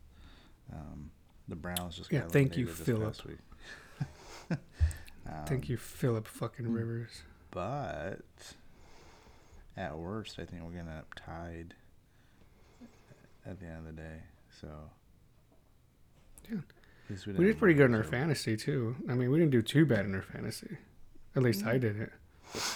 Um, 0.73 1.11
the 1.49 1.57
Browns 1.57 1.97
just 1.97 2.13
Yeah, 2.13 2.23
thank 2.29 2.57
you, 2.57 2.67
Philip. 2.67 3.17
um, 4.51 4.59
Thank 5.47 5.69
you, 5.69 5.77
Philip 5.77 6.27
fucking 6.27 6.73
Rivers. 6.73 7.23
But 7.51 8.21
at 9.77 9.97
worst, 9.97 10.39
I 10.39 10.45
think 10.45 10.63
we're 10.63 10.71
gonna 10.71 10.91
end 10.91 10.99
up 10.99 11.15
tied 11.15 11.75
at 13.47 13.61
the 13.61 13.67
end 13.67 13.79
of 13.89 13.97
the 13.97 14.03
day. 14.03 14.19
So. 14.61 14.69
Yeah. 16.51 16.59
Least 17.11 17.27
We 17.27 17.33
didn't 17.33 17.59
pretty 17.59 17.75
good 17.75 17.87
in 17.87 17.95
our 17.95 18.05
fantasy 18.05 18.57
too. 18.57 18.97
I 19.09 19.15
mean, 19.15 19.31
we 19.31 19.39
didn't 19.39 19.53
do 19.53 19.63
too 19.63 19.87
bad 19.87 20.05
in 20.05 20.15
our 20.15 20.23
fantasy. 20.23 20.77
At 21.35 21.43
least 21.43 21.65
I 21.65 21.79
did 21.79 21.99
it. 21.99 22.13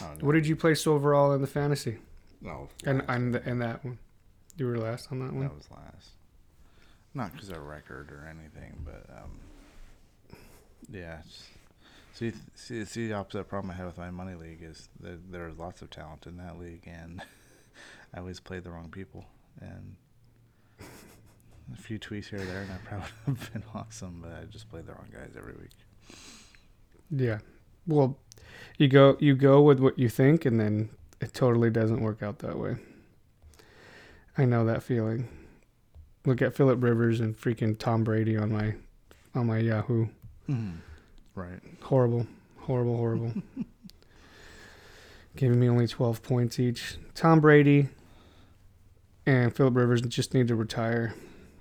Oh, 0.01 0.11
What 0.21 0.33
did 0.33 0.47
you 0.47 0.57
place 0.57 0.87
overall 0.87 1.33
in 1.33 1.41
the 1.43 1.47
fantasy? 1.47 1.99
No, 2.41 2.69
And 2.85 2.99
last. 3.01 3.09
and 3.11 3.35
the, 3.35 3.43
and 3.49 3.61
that 3.63 3.85
one, 3.85 3.99
you 4.57 4.67
were 4.67 4.79
last 4.79 5.11
on 5.13 5.19
that 5.21 5.33
one. 5.33 5.43
that 5.43 5.55
was 5.55 5.71
last. 5.71 6.11
Not 7.15 7.33
because 7.33 7.51
of 7.51 7.63
record 7.63 8.11
or 8.11 8.27
anything, 8.29 8.85
but 8.85 9.05
um, 9.11 10.39
yeah. 10.91 11.19
It's, 11.25 11.47
see, 12.15 12.33
see, 12.55 12.85
see, 12.85 13.09
the 13.09 13.15
opposite 13.15 13.49
problem 13.49 13.71
I 13.71 13.75
have 13.75 13.87
with 13.87 13.99
my 13.99 14.11
money 14.11 14.35
league 14.35 14.63
is 14.63 14.89
that 15.01 15.31
there's 15.31 15.59
lots 15.59 15.83
of 15.83 15.91
talent 15.91 16.27
in 16.27 16.39
that 16.39 16.59
league, 16.59 16.87
and 16.87 17.23
I 18.15 18.21
always 18.21 18.41
played 18.41 18.65
the 18.65 18.71
wrong 18.71 18.89
people, 18.91 19.27
and 19.61 19.97
a 20.81 21.77
few 21.77 21.99
tweets 21.99 22.29
here 22.29 22.41
or 22.41 22.45
there, 22.45 22.63
and 22.63 22.73
I 22.73 22.77
probably 22.85 23.09
have 23.27 23.53
been 23.53 23.65
awesome, 23.75 24.21
but 24.23 24.33
I 24.33 24.45
just 24.45 24.71
played 24.71 24.87
the 24.87 24.93
wrong 24.93 25.09
guys 25.13 25.33
every 25.37 25.55
week. 25.55 25.71
Yeah. 27.11 27.39
Well, 27.87 28.17
you 28.79 28.89
go 28.89 29.17
you 29.21 29.35
go 29.35 29.61
with 29.61 29.81
what 29.81 29.99
you 29.99 30.09
think, 30.09 30.47
and 30.47 30.59
then 30.59 30.91
it 31.21 31.35
totally 31.35 31.71
doesn't 31.71 32.01
work 32.01 32.23
out 32.23 32.39
that 32.41 32.59
way. 32.59 32.77
I 34.39 34.45
know 34.45 34.65
that 34.65 34.83
feeling. 34.83 35.29
Look 36.25 36.41
at 36.41 36.55
Philip 36.55 36.83
Rivers 36.83 37.21
and 37.21 37.37
freaking 37.37 37.79
Tom 37.79 38.05
Brady 38.05 38.37
on 38.37 38.53
my 38.53 38.75
on 39.35 39.47
my 39.47 39.59
Yahoo. 39.59 40.07
Mm, 40.49 40.77
right. 41.35 41.61
Horrible, 41.83 42.27
horrible, 42.59 42.97
horrible. 42.97 43.33
Giving 45.37 45.59
me 45.59 45.69
only 45.69 45.87
twelve 45.87 46.23
points 46.23 46.61
each. 46.61 46.97
Tom 47.15 47.41
Brady 47.41 47.89
and 49.27 49.55
Philip 49.55 49.77
Rivers 49.77 50.03
just 50.03 50.35
need 50.35 50.49
to 50.49 50.55
retire. 50.55 51.15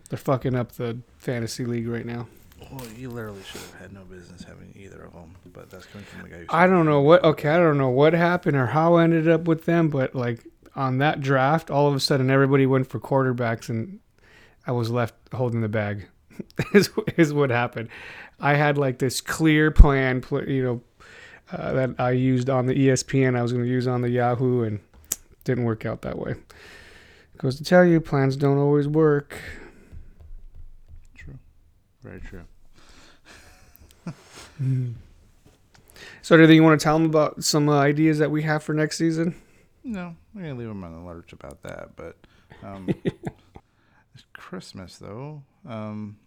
They're 0.09 0.17
fucking 0.17 0.55
up 0.55 0.73
the 0.73 0.99
fantasy 1.17 1.65
league 1.65 1.87
right 1.87 2.05
now. 2.05 2.27
Well, 2.71 2.85
you 2.95 3.09
literally 3.09 3.41
should 3.43 3.61
have 3.61 3.79
had 3.79 3.93
no 3.93 4.03
business 4.03 4.43
having 4.43 4.73
either 4.75 5.01
of 5.01 5.13
them, 5.13 5.35
but 5.51 5.69
that's 5.69 5.85
coming 5.85 6.05
from 6.05 6.23
the 6.23 6.29
guy. 6.29 6.45
I 6.49 6.67
don't 6.67 6.85
know 6.85 7.01
what. 7.01 7.23
Okay, 7.23 7.49
I 7.49 7.57
don't 7.57 7.77
know 7.77 7.89
what 7.89 8.13
happened 8.13 8.55
or 8.55 8.67
how 8.67 8.95
I 8.95 9.03
ended 9.05 9.27
up 9.27 9.45
with 9.45 9.65
them, 9.65 9.89
but 9.89 10.13
like 10.13 10.45
on 10.75 10.99
that 10.99 11.21
draft, 11.21 11.71
all 11.71 11.87
of 11.87 11.95
a 11.95 11.99
sudden 11.99 12.29
everybody 12.29 12.65
went 12.65 12.87
for 12.87 12.99
quarterbacks, 12.99 13.69
and 13.69 13.99
I 14.65 14.71
was 14.71 14.89
left 14.89 15.15
holding 15.33 15.61
the 15.61 15.69
bag. 15.69 16.07
is 16.73 16.89
is 17.17 17.33
what 17.33 17.49
happened. 17.49 17.89
I 18.39 18.55
had 18.55 18.77
like 18.77 18.99
this 18.99 19.21
clear 19.21 19.71
plan, 19.71 20.21
pl- 20.21 20.47
you 20.49 20.63
know, 20.63 20.81
uh, 21.51 21.73
that 21.73 21.95
I 21.99 22.11
used 22.11 22.49
on 22.49 22.65
the 22.65 22.73
ESPN. 22.73 23.37
I 23.37 23.41
was 23.41 23.51
going 23.51 23.63
to 23.63 23.69
use 23.69 23.87
on 23.87 24.01
the 24.01 24.09
Yahoo, 24.09 24.63
and 24.63 24.79
didn't 25.43 25.65
work 25.65 25.85
out 25.85 26.01
that 26.03 26.17
way. 26.17 26.35
Goes 27.37 27.57
to 27.57 27.63
tell 27.63 27.83
you, 27.83 27.99
plans 27.99 28.35
don't 28.37 28.57
always 28.57 28.87
work. 28.87 29.37
True. 31.15 31.39
Very 32.03 32.21
true. 32.21 32.43
So, 36.23 36.37
do 36.37 36.53
you 36.53 36.61
want 36.61 36.79
to 36.79 36.83
tell 36.83 36.97
them 36.97 37.07
about 37.07 37.43
some 37.43 37.67
uh, 37.67 37.79
ideas 37.79 38.19
that 38.19 38.29
we 38.29 38.43
have 38.43 38.61
for 38.61 38.73
next 38.73 38.97
season? 38.97 39.35
No, 39.83 40.15
we're 40.33 40.43
gonna 40.43 40.53
leave 40.55 40.67
them 40.67 40.83
on 40.83 40.93
the 40.93 40.99
lurch 40.99 41.33
about 41.33 41.63
that. 41.63 41.95
But 41.95 42.15
um, 42.63 42.87
Christmas 44.55 44.97
though. 44.97 45.43
Um, 45.65 46.17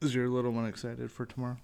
Is 0.00 0.14
your 0.14 0.30
little 0.30 0.50
one 0.50 0.64
excited 0.64 1.10
for 1.10 1.26
tomorrow? 1.26 1.58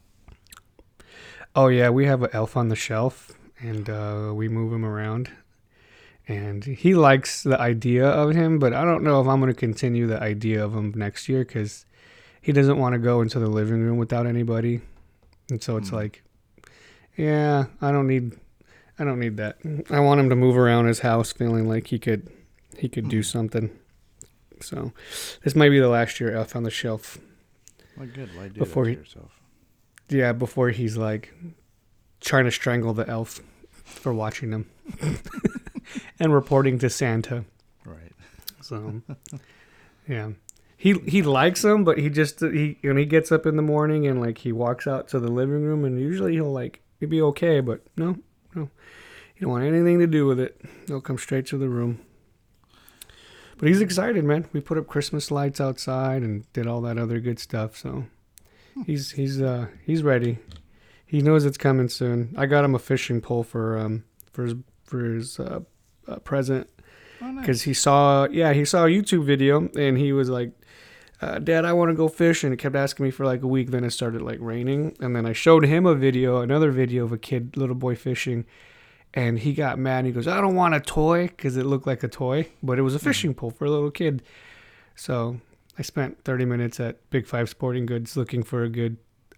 Oh 1.56 1.68
yeah, 1.68 1.88
we 1.88 2.04
have 2.04 2.22
an 2.22 2.28
elf 2.34 2.54
on 2.54 2.68
the 2.68 2.76
shelf, 2.76 3.32
and 3.58 3.88
uh, 3.88 4.32
we 4.34 4.50
move 4.50 4.74
him 4.74 4.84
around, 4.84 5.30
and 6.28 6.62
he 6.62 6.94
likes 6.94 7.44
the 7.44 7.58
idea 7.58 8.06
of 8.06 8.34
him. 8.34 8.58
But 8.58 8.74
I 8.74 8.84
don't 8.84 9.02
know 9.02 9.22
if 9.22 9.26
I'm 9.26 9.40
going 9.40 9.50
to 9.50 9.58
continue 9.58 10.06
the 10.06 10.20
idea 10.22 10.62
of 10.62 10.74
him 10.74 10.92
next 10.94 11.30
year 11.30 11.46
because 11.46 11.86
he 12.42 12.52
doesn't 12.52 12.76
want 12.76 12.92
to 12.92 12.98
go 12.98 13.22
into 13.22 13.38
the 13.38 13.48
living 13.48 13.80
room 13.82 13.96
without 13.96 14.26
anybody, 14.26 14.82
and 15.48 15.62
so 15.62 15.78
it's 15.78 15.88
Hmm. 15.88 15.96
like, 15.96 16.22
yeah, 17.16 17.64
I 17.80 17.90
don't 17.90 18.06
need, 18.06 18.32
I 18.98 19.04
don't 19.04 19.18
need 19.18 19.38
that. 19.38 19.56
I 19.88 20.00
want 20.00 20.20
him 20.20 20.28
to 20.28 20.36
move 20.36 20.58
around 20.58 20.88
his 20.88 20.98
house, 20.98 21.32
feeling 21.32 21.66
like 21.66 21.86
he 21.86 21.98
could, 21.98 22.28
he 22.76 22.90
could 22.90 23.08
do 23.08 23.20
Mhm. 23.20 23.24
something. 23.24 23.70
So, 24.62 24.92
this 25.42 25.54
might 25.56 25.70
be 25.70 25.78
the 25.80 25.88
last 25.88 26.20
year 26.20 26.34
elf 26.34 26.54
on 26.56 26.62
the 26.62 26.70
shelf. 26.70 27.18
Well, 27.96 28.06
good. 28.06 28.30
Why 28.36 28.48
do 28.48 28.58
Before 28.60 28.86
he- 28.86 28.94
yourself? 28.94 29.38
Yeah, 30.08 30.32
before 30.32 30.70
he's 30.70 30.96
like 30.96 31.32
trying 32.20 32.44
to 32.44 32.50
strangle 32.50 32.92
the 32.94 33.08
elf 33.08 33.40
for 33.84 34.12
watching 34.12 34.50
him 34.52 34.70
and 36.20 36.32
reporting 36.34 36.78
to 36.80 36.90
Santa. 36.90 37.44
Right. 37.84 38.12
So, 38.60 39.02
yeah, 40.08 40.30
he 40.76 40.94
he 41.06 41.22
likes 41.22 41.62
them, 41.62 41.84
but 41.84 41.98
he 41.98 42.08
just 42.10 42.40
he 42.40 42.78
when 42.82 42.96
he 42.96 43.04
gets 43.04 43.32
up 43.32 43.46
in 43.46 43.56
the 43.56 43.62
morning 43.62 44.06
and 44.06 44.20
like 44.20 44.38
he 44.38 44.52
walks 44.52 44.86
out 44.86 45.08
to 45.08 45.18
the 45.20 45.30
living 45.30 45.62
room, 45.62 45.84
and 45.84 45.98
usually 45.98 46.32
he'll 46.34 46.52
like 46.52 46.80
he'll 47.00 47.08
be 47.08 47.22
okay, 47.22 47.60
but 47.60 47.80
no, 47.96 48.18
no, 48.54 48.68
he 49.34 49.40
don't 49.40 49.50
want 49.50 49.64
anything 49.64 49.98
to 49.98 50.06
do 50.06 50.26
with 50.26 50.38
it. 50.38 50.60
He'll 50.86 51.00
come 51.00 51.18
straight 51.18 51.46
to 51.46 51.58
the 51.58 51.68
room. 51.68 52.00
But 53.62 53.68
he's 53.68 53.80
excited, 53.80 54.24
man. 54.24 54.46
We 54.52 54.60
put 54.60 54.76
up 54.76 54.88
Christmas 54.88 55.30
lights 55.30 55.60
outside 55.60 56.22
and 56.22 56.52
did 56.52 56.66
all 56.66 56.80
that 56.80 56.98
other 56.98 57.20
good 57.20 57.38
stuff. 57.38 57.76
So 57.76 58.06
he's 58.86 59.12
he's 59.12 59.40
uh 59.40 59.68
he's 59.86 60.02
ready. 60.02 60.38
He 61.06 61.22
knows 61.22 61.44
it's 61.44 61.56
coming 61.58 61.88
soon. 61.88 62.34
I 62.36 62.46
got 62.46 62.64
him 62.64 62.74
a 62.74 62.80
fishing 62.80 63.20
pole 63.20 63.44
for 63.44 63.78
um 63.78 64.02
for 64.32 64.42
his 64.46 64.54
for 64.82 65.04
his 65.04 65.38
uh, 65.38 65.60
uh, 66.08 66.16
present 66.16 66.68
Oh, 67.20 67.30
nice. 67.30 67.40
because 67.42 67.62
he 67.62 67.72
saw 67.72 68.26
yeah 68.32 68.52
he 68.52 68.64
saw 68.64 68.84
a 68.84 68.88
youtube 68.88 69.24
video 69.24 69.68
and 69.78 69.96
he 69.96 70.12
was 70.12 70.28
like 70.28 70.50
uh, 71.20 71.38
dad 71.38 71.64
i 71.64 71.72
want 71.72 71.90
to 71.90 71.94
go 71.94 72.08
fish 72.08 72.42
and 72.42 72.52
he 72.52 72.56
kept 72.56 72.74
asking 72.74 73.04
me 73.04 73.10
for 73.12 73.24
like 73.24 73.42
a 73.42 73.46
week 73.46 73.70
then 73.70 73.84
it 73.84 73.90
started 73.92 74.22
like 74.22 74.38
raining 74.40 74.96
and 74.98 75.14
then 75.14 75.24
i 75.24 75.32
showed 75.32 75.64
him 75.64 75.86
a 75.86 75.94
video 75.94 76.40
another 76.40 76.72
video 76.72 77.04
of 77.04 77.12
a 77.12 77.16
kid 77.18 77.56
little 77.56 77.76
boy 77.76 77.94
fishing 77.94 78.44
and 79.14 79.38
he 79.38 79.52
got 79.52 79.78
mad 79.78 79.98
and 79.98 80.06
he 80.06 80.12
goes 80.12 80.26
i 80.26 80.40
don't 80.40 80.54
want 80.54 80.74
a 80.74 80.80
toy 80.80 81.26
because 81.28 81.56
it 81.56 81.64
looked 81.64 81.86
like 81.86 82.02
a 82.02 82.08
toy 82.08 82.48
but 82.62 82.78
it 82.78 82.82
was 82.82 82.94
a 82.94 82.98
fishing 82.98 83.34
pole 83.34 83.50
for 83.50 83.64
a 83.64 83.70
little 83.70 83.90
kid 83.90 84.22
so 84.94 85.38
i 85.78 85.82
spent 85.82 86.22
30 86.24 86.44
minutes 86.44 86.80
at 86.80 86.98
big 87.10 87.26
five 87.26 87.48
sporting 87.48 87.86
goods 87.86 88.16
looking 88.16 88.42
for 88.42 88.62
a 88.62 88.68
good 88.68 88.96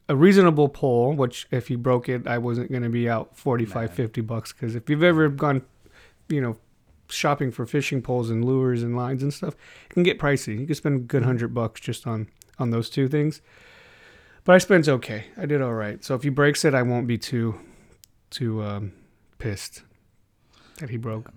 a 0.09 0.15
reasonable 0.15 0.69
pole 0.69 1.13
which 1.15 1.47
if 1.51 1.69
he 1.69 1.77
broke 1.77 2.09
it 2.09 2.27
i 2.27 2.39
wasn't 2.39 2.71
going 2.71 2.83
to 2.83 2.91
be 2.91 3.09
out 3.09 3.37
45 3.37 3.75
Man. 3.75 3.89
50 3.89 4.21
bucks 4.21 4.53
because 4.53 4.75
if 4.75 4.89
you've 4.91 5.03
ever 5.03 5.29
gone 5.29 5.63
you 6.29 6.41
know 6.41 6.57
shopping 7.09 7.51
for 7.51 7.67
fishing 7.67 8.03
poles 8.03 8.31
and 8.31 8.45
lures 8.45 8.83
and 8.83 8.97
lines 8.97 9.23
and 9.23 9.33
stuff 9.33 9.55
it 9.91 9.95
can 9.95 10.03
get 10.03 10.19
pricey. 10.19 10.59
You 10.59 10.67
can 10.67 10.75
spend 10.75 10.97
a 10.97 11.05
good 11.05 11.23
hundred 11.23 11.55
bucks 11.55 11.81
just 11.81 12.07
on 12.07 12.29
on 12.59 12.71
those 12.71 12.89
two 12.89 13.09
things. 13.09 13.41
But 14.45 14.55
I 14.55 14.59
spent 14.59 14.89
okay. 14.89 15.27
I 15.37 15.47
did 15.47 15.63
all 15.63 15.73
right. 15.73 16.05
So 16.05 16.15
if 16.15 16.23
he 16.23 16.29
breaks 16.29 16.65
it, 16.65 16.75
I 16.75 16.83
won't 16.83 17.07
be 17.07 17.19
too 17.19 17.59
too 18.31 18.63
um, 18.63 18.93
pissed 19.45 19.83
that 20.79 20.91
he 20.91 20.97
broke. 20.97 21.31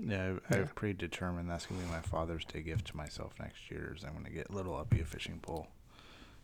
Yeah, 0.00 0.34
I've, 0.50 0.56
Yeah. 0.58 0.66
Predetermined 0.74 1.48
that's 1.48 1.66
gonna 1.66 1.80
be 1.80 1.88
my 1.88 2.00
Father's 2.00 2.44
Day 2.44 2.62
gift 2.62 2.88
to 2.88 2.96
myself 2.96 3.32
next 3.38 3.70
year. 3.70 3.94
Is 3.96 4.04
I'm 4.04 4.12
gonna 4.12 4.30
get 4.30 4.50
little 4.52 4.74
Uppy 4.76 5.00
a 5.00 5.04
fishing 5.04 5.38
pole. 5.40 5.68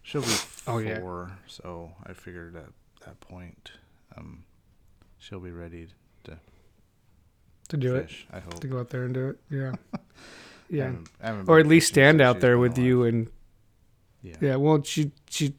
She'll 0.03 0.23
be 0.23 0.29
Oh, 0.67 0.79
four, 1.01 1.27
yeah. 1.31 1.35
so 1.47 1.93
I 2.07 2.13
figured 2.15 2.55
at 2.57 2.69
that 3.05 3.21
point, 3.21 3.73
um, 4.17 4.45
she'll 5.19 5.41
be 5.41 5.51
ready 5.51 5.89
to 6.25 6.39
To 7.69 7.77
do 7.77 7.97
it. 7.97 8.11
I 8.33 8.41
hope. 8.41 8.61
to 8.61 8.67
go 8.69 8.79
out 8.81 8.91
there 8.91 9.05
and 9.05 9.13
do 9.15 9.29
it. 9.31 9.39
Yeah, 9.51 9.73
I 9.95 9.99
yeah. 10.71 10.85
haven't- 10.87 11.11
I 11.21 11.27
haven't 11.27 11.49
Or 11.49 11.59
at 11.59 11.67
least 11.67 11.89
stand 11.89 12.21
out 12.21 12.41
there 12.41 12.57
with 12.59 12.79
you 12.79 13.05
and 13.05 13.31
Yeah. 14.23 14.37
yeah. 14.41 14.57
Well, 14.57 14.83
she 14.85 15.11
she 15.29 15.55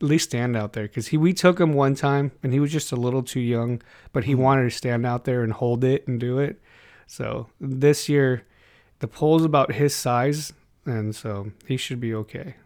at 0.00 0.06
least 0.06 0.28
stand 0.30 0.56
out 0.56 0.72
there 0.74 0.84
because 0.84 1.08
he 1.08 1.16
we 1.16 1.32
took 1.32 1.58
him 1.60 1.72
one 1.72 1.94
time 1.94 2.32
and 2.42 2.52
he 2.52 2.60
was 2.60 2.70
just 2.70 2.92
a 2.92 2.96
little 2.96 3.22
too 3.22 3.40
young, 3.40 3.80
but 4.12 4.24
he 4.24 4.34
Mhm. 4.34 4.38
wanted 4.38 4.64
to 4.64 4.70
stand 4.70 5.06
out 5.06 5.24
there 5.24 5.42
and 5.42 5.52
hold 5.54 5.84
it 5.84 6.06
and 6.06 6.20
do 6.20 6.38
it. 6.38 6.60
So 7.06 7.48
this 7.60 8.08
year, 8.08 8.42
the 8.98 9.08
pole's 9.08 9.44
about 9.44 9.72
his 9.72 9.94
size, 9.94 10.52
and 10.84 11.14
so 11.14 11.52
he 11.66 11.76
should 11.76 12.00
be 12.00 12.14
okay. 12.14 12.56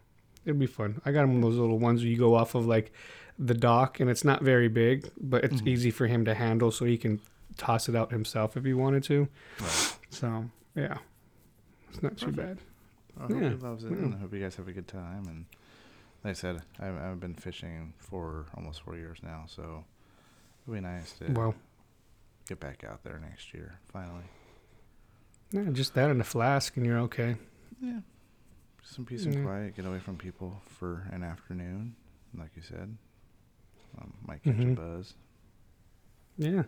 It'll 0.45 0.59
be 0.59 0.67
fun. 0.67 1.01
I 1.05 1.13
got 1.13 1.25
him 1.25 1.35
one 1.35 1.45
of 1.45 1.51
those 1.51 1.59
little 1.61 1.79
ones 1.79 2.01
where 2.03 2.11
you 2.11 2.17
go 2.17 2.35
off 2.35 2.55
of 2.55 2.67
like 2.67 2.93
the 3.39 3.55
dock, 3.55 4.01
and 4.01 4.11
it's 4.11 4.25
not 4.25 4.43
very 4.43 4.69
big, 4.69 5.09
but 5.21 5.45
it's 5.45 5.61
Mhm. 5.63 5.69
easy 5.69 5.91
for 5.91 6.07
him 6.07 6.25
to 6.25 6.35
handle, 6.35 6.71
so 6.71 6.85
he 6.85 6.97
can 6.99 7.21
toss 7.57 7.89
it 7.89 7.95
out 7.97 8.11
himself 8.11 8.57
if 8.57 8.65
he 8.65 8.73
wanted 8.73 9.03
to. 9.05 9.29
Right. 9.61 9.97
So 10.11 10.51
yeah, 10.75 10.99
it's 11.91 12.03
not 12.03 12.17
too 12.17 12.33
bad. 12.33 12.59
I 13.19 13.23
hope 13.23 13.31
Yeah, 13.33 13.49
he 13.51 13.55
loves 13.57 13.85
it, 13.85 13.91
yeah. 13.93 13.97
and 13.99 14.15
I 14.15 14.19
hope 14.19 14.33
you 14.35 14.41
guys 14.41 14.57
have 14.57 14.69
a 14.69 14.73
good 14.73 14.89
time. 14.89 15.27
And 15.27 15.45
like 16.25 16.31
I 16.31 16.35
said, 16.35 16.63
I've, 16.79 16.97
I've 16.97 17.21
been 17.21 17.35
fishing 17.35 17.95
for 17.99 18.47
almost 18.57 18.83
four 18.83 18.97
years 18.97 19.19
now, 19.23 19.45
so 19.47 19.85
it'll 20.63 20.75
be 20.75 20.81
nice 20.81 21.13
to 21.19 21.33
Well, 21.33 21.55
get 22.49 22.61
back 22.61 22.85
out 22.85 23.03
there 23.05 23.19
next 23.19 23.55
year. 23.55 23.79
Finally, 23.93 24.25
yeah, 25.53 25.65
just 25.73 25.95
that 25.95 26.11
and 26.11 26.21
a 26.21 26.25
flask, 26.25 26.77
and 26.77 26.85
you're 26.87 26.99
okay. 27.01 27.37
yeah, 27.81 28.01
some 28.83 29.05
peace 29.05 29.25
and 29.25 29.45
quiet. 29.45 29.77
Get 29.77 29.87
away 29.87 29.99
from 29.99 30.17
people 30.17 30.61
for 30.67 31.07
an 31.13 31.23
afternoon, 31.23 31.95
like 32.39 32.51
you 32.57 32.63
said. 32.63 32.97
Um, 33.99 34.13
might 34.27 34.43
catch 34.45 34.55
Mhm. 34.57 34.73
a 34.73 34.77
buzz. 34.77 35.15
Yeah, 36.37 36.63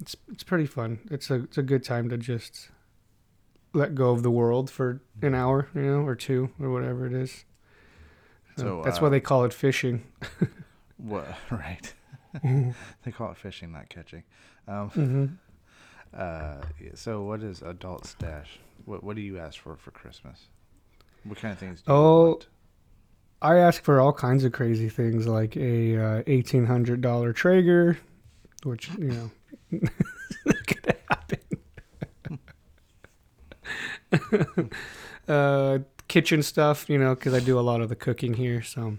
it's 0.00 0.16
it's 0.32 0.42
pretty 0.42 0.66
fun. 0.66 0.98
It's 1.10 1.30
a 1.30 1.34
it's 1.44 1.58
a 1.58 1.62
good 1.62 1.84
time 1.84 2.08
to 2.08 2.16
just 2.18 2.70
let 3.72 3.94
go 3.94 4.10
of 4.10 4.22
the 4.22 4.30
world 4.30 4.70
for 4.70 5.00
an 5.22 5.34
hour, 5.34 5.68
you 5.74 5.82
know, 5.82 6.00
or 6.06 6.14
two, 6.14 6.50
or 6.60 6.70
whatever 6.70 7.06
it 7.06 7.12
is. 7.12 7.44
So, 8.56 8.62
So, 8.62 8.82
that's 8.84 9.00
why 9.00 9.08
uh, 9.08 9.10
they 9.10 9.20
call 9.20 9.44
it 9.44 9.52
fishing. 9.52 10.02
What? 10.96 11.26
Right? 11.50 11.92
mm-hmm. 12.36 12.70
they 13.02 13.10
call 13.10 13.32
it 13.32 13.36
fishing, 13.36 13.72
not 13.72 13.88
catching. 13.88 14.22
Um, 14.68 14.90
Mm-hmm. 14.90 15.26
uh, 16.18 16.62
so, 16.94 17.22
what 17.22 17.42
is 17.42 17.62
adult 17.62 18.06
stash? 18.06 18.58
What 18.84 19.02
What 19.04 19.16
do 19.16 19.22
you 19.22 19.38
ask 19.38 19.58
for 19.60 19.76
for 19.76 19.90
Christmas? 19.90 20.46
What 21.24 21.38
kind 21.38 21.52
of 21.52 21.58
things 21.58 21.82
do 21.82 21.92
you 21.92 21.98
Oh, 21.98 22.26
want? 22.28 22.46
I 23.42 23.56
ask 23.58 23.82
for 23.82 24.00
all 24.00 24.12
kinds 24.12 24.44
of 24.44 24.52
crazy 24.52 24.88
things, 24.88 25.26
like 25.26 25.56
a 25.56 25.96
uh, 25.98 26.22
eighteen 26.26 26.64
hundred 26.66 27.00
dollar 27.00 27.32
Traeger, 27.32 27.98
which 28.62 28.88
you 28.98 29.10
know, 29.12 29.30
not 30.46 30.66
gonna 30.66 30.96
happen. 31.10 31.38
uh, 35.28 35.78
kitchen 36.08 36.42
stuff, 36.42 36.88
you 36.88 36.98
know, 36.98 37.14
because 37.14 37.34
I 37.34 37.40
do 37.40 37.58
a 37.58 37.62
lot 37.62 37.80
of 37.80 37.88
the 37.88 37.96
cooking 37.96 38.34
here, 38.34 38.62
so 38.62 38.98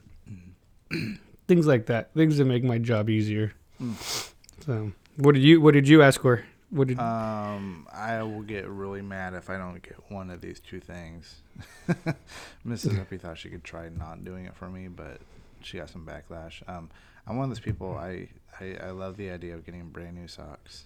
things 1.48 1.68
like 1.68 1.86
that, 1.88 2.14
things 2.14 2.38
that 2.38 2.46
make 2.46 2.64
my 2.64 2.78
job 2.78 3.10
easier. 3.10 3.54
Mm. 3.82 4.32
So, 4.66 4.92
what 5.18 5.34
did 5.34 5.44
you 5.44 5.62
What 5.62 5.74
did 5.74 5.88
you 5.88 6.02
ask 6.02 6.22
for? 6.22 6.44
What 6.70 6.88
did? 6.88 7.00
Um, 7.00 7.88
I 7.94 8.22
will 8.24 8.42
get 8.42 8.68
really 8.68 9.02
mad 9.02 9.34
if 9.34 9.50
I 9.50 9.58
don't 9.58 9.82
get 9.82 9.98
one 10.10 10.30
of 10.30 10.42
these 10.42 10.60
two 10.60 10.80
things. 10.80 11.42
Mrs. 12.68 13.00
Uppy 13.00 13.18
thought 13.20 13.38
she 13.38 13.50
could 13.50 13.64
try 13.64 13.90
not 13.90 14.26
doing 14.26 14.46
it 14.46 14.56
for 14.56 14.70
me, 14.70 14.88
but 14.88 15.20
she 15.62 15.78
got 15.78 15.90
some 15.90 16.06
backlash. 16.06 16.68
Um, 16.68 16.90
I'm 17.28 17.38
one 17.38 17.46
of 17.46 17.50
those 17.50 17.60
people. 17.60 17.96
I, 17.98 18.30
I 18.60 18.78
I 18.82 18.90
love 18.92 19.18
the 19.18 19.30
idea 19.30 19.54
of 19.54 19.66
getting 19.66 19.90
brand 19.90 20.16
new 20.16 20.28
socks 20.28 20.86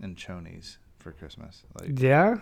and 0.00 0.16
chonies 0.16 0.78
for 0.98 1.12
Christmas. 1.12 1.62
Like 1.78 2.00
yeah, 2.00 2.38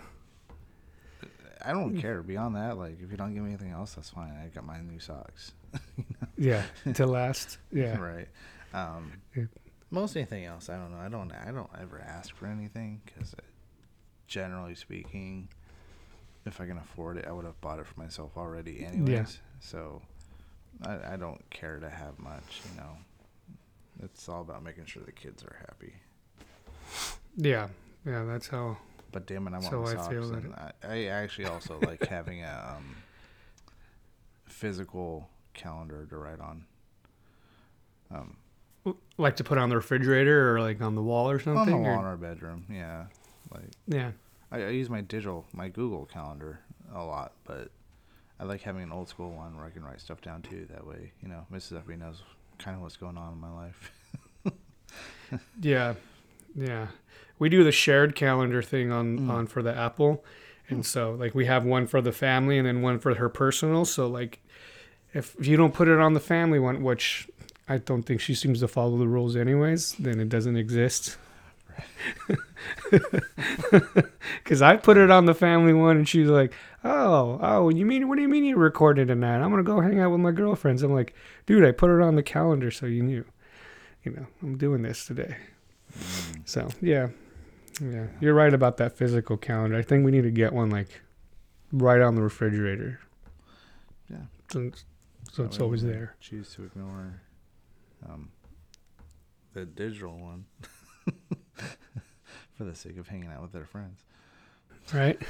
I 1.65 1.73
don't 1.73 1.97
care. 1.97 2.23
Beyond 2.23 2.57
that, 2.57 2.77
like 2.79 2.99
if 3.03 3.11
you 3.11 3.17
don't 3.17 3.35
give 3.35 3.43
me 3.43 3.51
anything 3.51 3.71
else, 3.71 3.95
that's 3.95 4.11
fine. 4.11 4.33
I 4.33 4.49
got 4.55 4.65
my 4.65 4.81
new 4.81 4.99
socks. 4.99 5.53
yeah, 6.37 6.63
to 6.95 7.07
last. 7.07 7.59
Yeah, 7.73 7.99
right. 7.99 8.29
Um, 8.75 9.13
Yeah. 9.37 9.45
most 9.91 10.17
anything 10.17 10.45
else, 10.45 10.69
I 10.69 10.77
don't 10.77 10.91
know. 10.93 10.99
I 10.99 11.09
don't. 11.09 11.33
I 11.33 11.51
don't 11.53 11.71
ever 11.81 12.01
ask 12.01 12.35
for 12.35 12.47
anything 12.47 13.01
because, 13.05 13.35
generally 14.27 14.75
speaking, 14.75 15.49
if 16.47 16.61
I 16.61 16.67
can 16.67 16.79
afford 16.79 17.17
it, 17.19 17.27
I 17.29 17.33
would 17.33 17.45
have 17.45 17.61
bought 17.61 17.79
it 17.79 17.87
for 17.87 18.01
myself 18.01 18.33
already, 18.37 18.85
anyways. 18.85 19.39
So, 19.61 20.03
I, 20.85 21.15
I 21.15 21.17
don't 21.17 21.49
care 21.51 21.79
to 21.79 21.89
have 21.91 22.19
much. 22.19 22.63
You 22.75 22.81
know, 22.81 22.97
it's 24.03 24.29
all 24.29 24.41
about 24.41 24.63
making 24.65 24.87
sure 24.87 25.03
the 25.05 25.13
kids 25.13 25.43
are 25.45 25.57
happy. 25.61 25.95
yeah, 27.37 27.69
yeah. 28.07 28.25
That's 28.25 28.49
how. 28.49 28.79
But 29.13 29.27
damn 29.27 29.47
it, 29.47 29.51
I 29.51 29.59
want 29.59 29.65
So 29.71 29.85
I 29.87 29.95
socks. 29.95 30.15
and 30.15 30.55
I, 30.55 30.73
I 30.83 31.05
actually 31.07 31.45
also 31.47 31.79
like 31.83 32.07
having 32.07 32.43
a 32.43 32.75
um, 32.77 32.97
physical 34.47 35.29
calendar 35.55 36.07
to 36.09 36.17
write 36.17 36.41
on. 36.41 36.65
Um, 38.11 38.37
Like 39.19 39.37
to 39.37 39.45
put 39.45 39.59
on 39.59 39.69
the 39.69 39.77
refrigerator 39.77 40.55
or 40.55 40.61
like 40.61 40.81
on 40.81 40.95
the 40.95 41.03
wall 41.03 41.31
or 41.31 41.39
something. 41.39 41.61
on 41.75 41.83
the 41.83 41.89
wall 41.89 41.97
or- 41.97 42.01
in 42.01 42.05
our 42.07 42.17
bedroom, 42.17 42.65
yeah. 42.71 43.05
Like 43.53 43.71
yeah. 43.87 44.13
I, 44.51 44.63
I 44.65 44.69
use 44.71 44.89
my 44.91 45.01
digital, 45.03 45.45
my 45.53 45.69
Google 45.69 46.07
Calendar 46.07 46.61
a 46.95 47.03
lot, 47.05 47.33
but 47.45 47.71
I 48.41 48.45
like 48.45 48.63
having 48.63 48.83
an 48.83 48.93
old 48.93 49.09
school 49.09 49.31
one 49.31 49.57
where 49.57 49.65
I 49.67 49.71
can 49.71 49.85
write 49.85 50.01
stuff 50.01 50.21
down 50.21 50.43
too. 50.43 50.67
That 50.71 50.87
way, 50.87 51.13
you 51.23 51.29
know, 51.29 51.47
Mrs. 51.53 51.79
Effie 51.79 51.97
knows 51.97 52.23
kind 52.59 52.75
of 52.77 52.83
what's 52.83 52.97
going 52.97 53.17
on 53.19 53.33
in 53.35 53.39
my 53.41 53.53
life. 53.53 53.93
Yeah, 55.63 55.95
yeah. 56.55 56.89
We 57.43 57.49
do 57.49 57.65
the 57.65 57.73
shared 57.73 58.15
calendar 58.15 58.63
thing 58.63 58.93
on 58.93 59.19
Mm. 59.19 59.29
on 59.31 59.47
for 59.49 59.63
the 59.63 59.77
Apple, 59.77 60.25
and 60.71 60.87
so 60.87 61.13
like 61.19 61.35
we 61.35 61.47
have 61.47 61.65
one 61.65 61.89
for 61.89 62.01
the 62.01 62.13
family 62.13 62.57
and 62.57 62.69
then 62.69 62.83
one 62.83 63.01
for 63.01 63.13
her 63.17 63.29
personal. 63.29 63.85
So 63.85 64.07
like, 64.07 64.39
if 65.13 65.35
if 65.41 65.47
you 65.49 65.57
don't 65.57 65.75
put 65.75 65.89
it 65.89 65.99
on 65.99 66.13
the 66.15 66.21
family 66.21 66.61
one, 66.61 66.85
which 66.85 67.29
I 67.69 67.79
don't 67.79 68.05
think 68.05 68.21
she 68.21 68.35
seems 68.37 68.61
to 68.61 68.69
follow 68.69 68.97
the 68.97 69.09
rules 69.09 69.35
anyways, 69.35 69.93
then 69.99 70.21
it 70.21 70.29
doesn't 70.29 70.57
exist. 70.57 71.17
Because 74.45 74.63
I 74.63 74.77
put 74.77 74.97
it 74.97 75.11
on 75.11 75.27
the 75.27 75.35
family 75.35 75.73
one, 75.73 75.97
and 75.97 76.09
she's 76.09 76.29
like, 76.29 76.53
"Oh, 76.85 77.39
oh, 77.43 77.69
you 77.71 77.85
mean 77.87 78.09
what 78.09 78.17
do 78.17 78.23
you 78.23 78.29
mean 78.29 78.45
you 78.45 78.57
recorded 78.57 79.09
tonight? 79.09 79.41
I'm 79.41 79.51
gonna 79.51 79.63
go 79.63 79.81
hang 79.81 79.99
out 80.01 80.11
with 80.13 80.21
my 80.21 80.31
girlfriends." 80.33 80.83
I'm 80.83 80.93
like, 80.93 81.15
"Dude, 81.47 81.65
I 81.65 81.73
put 81.73 81.91
it 81.91 82.01
on 82.03 82.15
the 82.15 82.23
calendar 82.23 82.71
so 82.71 82.87
you 82.87 83.03
knew." 83.03 83.25
You 84.05 84.13
know, 84.13 84.27
I'm 84.43 84.57
doing 84.59 84.83
this 84.83 85.05
today. 85.07 85.37
Mm. 85.99 86.43
So 86.45 86.69
yeah, 86.81 87.09
yeah, 87.81 88.07
you're 88.21 88.35
right 88.35 88.53
about 88.53 88.77
that 88.79 88.97
physical 88.97 89.37
calendar. 89.37 89.77
I 89.77 89.83
think 89.83 90.05
we 90.05 90.11
need 90.11 90.25
to 90.25 90.31
get 90.31 90.53
one 90.53 90.71
like 90.71 91.01
right 91.73 92.01
on 92.01 92.15
the 92.15 92.23
refrigerator. 92.23 93.01
Yeah. 94.11 94.19
So, 94.51 94.71
so 95.31 95.45
it's 95.45 95.61
always 95.61 95.83
there. 95.83 96.17
Choose 96.21 96.53
to 96.55 96.65
ignore 96.65 97.21
um, 98.09 98.31
the 99.55 99.65
digital 99.65 100.19
one 100.19 100.45
for 102.55 102.65
the 102.65 102.75
sake 102.75 102.99
of 102.99 103.09
hanging 103.09 103.31
out 103.31 103.43
with 103.43 103.53
their 103.53 103.65
friends. 103.65 104.01
Right? 104.93 105.21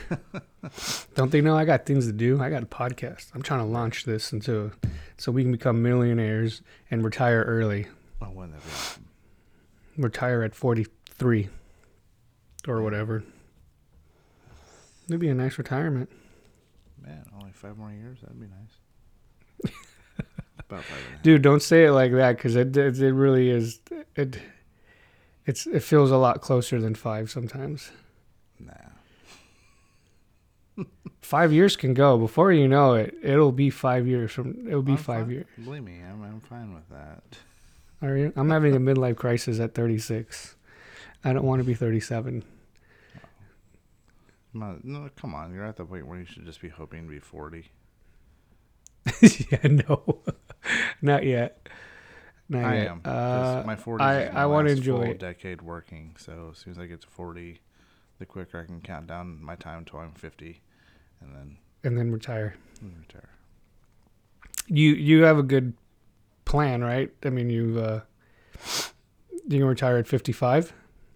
Don't 1.15 1.31
they 1.31 1.41
know 1.41 1.57
I 1.57 1.65
got 1.65 1.87
things 1.87 2.07
to 2.07 2.13
do? 2.13 2.41
I 2.41 2.51
got 2.51 2.63
a 2.63 2.67
podcast. 2.67 3.29
I'm 3.35 3.43
trying 3.43 3.61
to 3.61 3.67
launch 3.67 4.05
this 4.05 4.33
into 4.33 4.73
so 5.19 5.31
we 5.31 5.43
can 5.43 5.53
become 5.53 5.83
millionaires 5.83 6.63
and 6.91 7.05
retire 7.05 7.43
early. 7.43 7.87
Oh, 8.21 8.31
wouldn't 8.31 8.55
that 8.55 8.65
be 8.65 8.73
awesome? 8.73 9.09
Retire 9.99 10.43
at 10.43 10.55
43 10.55 11.49
or 12.69 12.83
whatever. 12.83 13.25
It'd 15.09 15.21
be 15.21 15.29
a 15.29 15.35
nice 15.35 15.59
retirement. 15.59 16.09
Man, 17.03 17.25
only 17.39 17.53
five 17.53 17.77
more 17.77 17.91
years? 17.93 18.19
That'd 18.23 18.41
be 18.41 18.47
nice. 18.47 19.73
About 20.61 20.85
five 20.85 20.99
and 20.99 21.07
a 21.09 21.17
half. 21.17 21.23
Dude, 21.23 21.43
don't 21.43 21.63
say 21.63 21.85
it 21.87 21.93
like 21.93 22.13
that 22.13 22.37
because 22.37 22.57
it, 22.57 22.77
it 22.77 22.99
it 23.01 23.13
really 23.13 23.51
is 23.51 23.81
it 24.17 24.39
it's 25.45 25.67
it 25.67 25.81
feels 25.81 26.11
a 26.11 26.17
lot 26.17 26.41
closer 26.41 26.81
than 26.81 26.95
five 26.95 27.31
sometimes. 27.31 27.91
Nah. 28.61 28.73
Five 31.21 31.53
years 31.53 31.77
can 31.77 31.95
go 31.95 32.19
before 32.19 32.53
you 32.53 32.67
know 32.69 32.95
it. 32.95 33.15
It'll 33.23 33.53
be 33.53 33.71
five 33.71 34.07
years 34.07 34.33
from. 34.33 34.67
It'll 34.69 34.83
be 34.83 34.93
I'm 34.93 34.99
five 34.99 35.25
fine- 35.27 35.31
years. 35.31 35.47
Believe 35.65 35.83
me, 35.85 36.01
I'm, 36.03 36.23
I'm 36.23 36.41
fine 36.41 36.75
with 36.75 36.89
that. 36.91 37.23
Are 38.03 38.17
you? 38.17 38.33
I'm 38.37 38.51
having 38.51 38.75
a 38.77 38.81
midlife 38.81 39.17
crisis 39.17 39.59
at 39.61 39.75
36. 39.75 40.57
I 41.25 41.33
don't 41.33 41.45
want 41.45 41.61
to 41.61 41.65
be 41.65 41.75
37. 41.75 42.43
I'm 44.55 44.61
not- 44.61 44.85
no, 44.85 45.09
come 45.17 45.35
on. 45.35 45.55
You're 45.55 45.65
at 45.65 45.77
the 45.77 45.85
point 45.85 46.07
where 46.07 46.19
you 46.19 46.25
should 46.27 46.45
just 46.45 46.61
be 46.61 46.69
hoping 46.69 47.05
to 47.05 47.09
be 47.09 47.19
40. 47.21 47.71
yeah, 49.51 49.59
no, 49.65 50.21
not 51.03 51.25
yet. 51.25 51.69
Not 52.49 52.65
I 52.65 52.75
yet. 52.77 52.87
am. 52.89 53.01
Uh, 53.05 53.63
my 53.65 53.77
40s 53.77 54.01
I- 54.01 54.31
my 54.33 54.41
I 54.43 54.47
wanna 54.47 54.69
last 54.69 54.79
enjoy 54.79 55.03
full 55.05 55.11
it. 55.13 55.19
decade 55.19 55.63
working. 55.63 56.15
So 56.19 56.51
as 56.53 56.59
soon 56.59 56.73
as 56.73 56.79
I 56.79 56.87
get 56.87 57.01
to 57.03 57.09
40, 57.09 57.61
the 58.19 58.27
quicker 58.27 58.61
I 58.61 58.65
can 58.67 58.81
count 58.81 59.07
down 59.07 59.43
my 59.43 59.57
time 59.57 59.79
until 59.79 60.01
I'm 60.01 60.13
50, 60.13 60.61
and 61.21 61.35
then 61.35 61.57
and 61.85 61.97
then 61.99 62.13
retire. 62.13 62.55
retire. 62.83 63.29
You 64.69 64.91
you 64.93 65.23
have 65.23 65.39
a 65.39 65.43
good 65.43 65.73
plan, 66.45 66.83
right? 66.85 67.11
I 67.25 67.31
mean, 67.31 67.49
you 67.51 67.81
uh, 67.81 68.01
you 69.49 69.59
can 69.59 69.65
retire 69.65 69.97
at 69.97 70.07
55. 70.07 70.73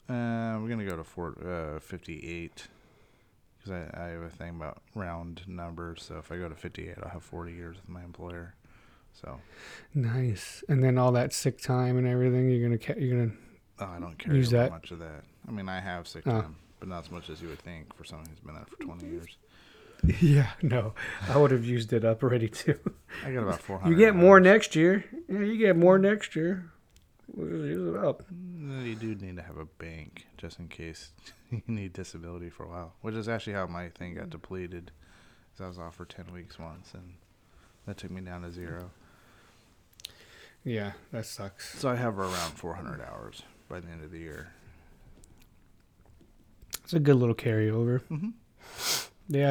Uh, 0.09 0.59
we're 0.61 0.69
gonna 0.69 0.85
go 0.85 0.97
to 0.97 1.05
four, 1.05 1.35
uh, 1.45 1.81
58 1.81 2.69
because 3.59 3.73
I, 3.73 4.01
I 4.01 4.07
have 4.11 4.23
a 4.23 4.29
thing 4.29 4.51
about 4.51 4.81
round 4.95 5.43
numbers. 5.49 6.05
So 6.07 6.19
if 6.19 6.31
I 6.31 6.37
go 6.37 6.49
to 6.49 6.55
58, 6.55 6.95
I'll 7.03 7.09
have 7.11 7.23
40 7.25 7.53
years 7.53 7.77
with 7.77 7.89
my 7.89 8.05
employer. 8.05 8.55
So 9.13 9.41
Nice. 9.95 10.63
And 10.69 10.85
then 10.85 10.99
all 10.99 11.11
that 11.13 11.33
sick 11.33 11.61
time 11.61 11.97
and 11.99 12.07
everything, 12.07 12.51
you're 12.51 12.63
gonna 12.69 12.79
ca- 12.79 13.01
you're 13.01 13.17
gonna. 13.19 13.33
oh, 13.81 13.87
I 13.97 13.99
don't 13.99 14.17
care 14.19 14.35
Use 14.35 14.51
that? 14.51 14.71
much 14.71 14.91
of 14.93 14.99
that. 15.01 15.25
I 15.49 15.51
mean, 15.51 15.69
I 15.69 15.81
have 15.81 16.07
sick 16.07 16.23
Oh. 16.27 16.43
time, 16.43 16.57
but 16.79 16.89
not 16.89 17.05
as 17.05 17.11
much 17.11 17.29
as 17.31 17.41
you 17.43 17.49
would 17.49 17.59
think 17.61 17.95
for 17.97 18.05
someone 18.05 18.27
who's 18.29 18.39
been 18.41 18.55
there 18.55 18.65
for 18.67 18.77
20 18.77 19.07
years. 19.07 19.37
Yeah, 20.21 20.51
no, 20.63 20.93
I 21.27 21.39
would 21.39 21.51
have 21.51 21.65
used 21.65 21.93
it 21.95 22.05
up 22.05 22.23
already 22.23 22.49
too. 22.51 22.79
I 23.25 23.33
got 23.33 23.43
about 23.45 23.61
400. 23.63 23.91
You 23.91 23.97
get 23.97 24.15
more 24.15 24.39
next 24.39 24.77
year. 24.77 25.05
Yeah, 25.27 25.41
you 25.41 25.57
get 25.57 25.75
more 25.75 25.99
next 25.99 26.37
year. 26.37 26.71
We'll 27.35 27.49
just 27.49 27.65
use 27.65 27.95
it 27.95 28.05
up. 28.05 28.23
You 28.31 28.95
do 28.95 29.15
need 29.15 29.37
to 29.37 29.43
have 29.43 29.57
a 29.57 29.65
bank 29.65 30.27
just 30.39 30.59
in 30.59 30.69
case 30.69 31.11
you 31.51 31.63
need 31.67 31.93
disability 31.93 32.51
for 32.51 32.65
a 32.65 32.69
while, 32.69 32.95
which 33.03 33.15
is 33.15 33.29
actually 33.29 33.55
how 33.55 33.67
my 33.67 33.89
thing 33.89 34.15
got 34.15 34.31
depleted. 34.31 34.93
Cause 35.57 35.65
I 35.65 35.69
was 35.69 35.79
off 35.79 35.97
for 35.97 36.05
10 36.05 36.27
weeks 36.33 36.59
once, 36.59 36.93
and 36.95 37.15
that 37.87 37.97
took 37.97 38.11
me 38.11 38.21
down 38.21 38.43
to 38.43 38.51
zero. 38.53 38.91
Yeah, 40.65 40.93
that 41.13 41.25
sucks. 41.27 41.79
So 41.79 41.89
I 41.89 41.97
have 41.97 42.19
around 42.19 42.53
400 42.57 43.01
hours 43.01 43.43
by 43.69 43.81
the 43.81 43.89
end 43.89 44.05
of 44.05 44.11
the 44.11 44.19
year. 44.19 44.49
It's 46.85 46.93
a 46.93 47.01
good 47.01 47.17
little 47.17 47.35
carryover. 47.35 48.01
Mhm. 48.11 48.33
Yeah, 49.29 49.51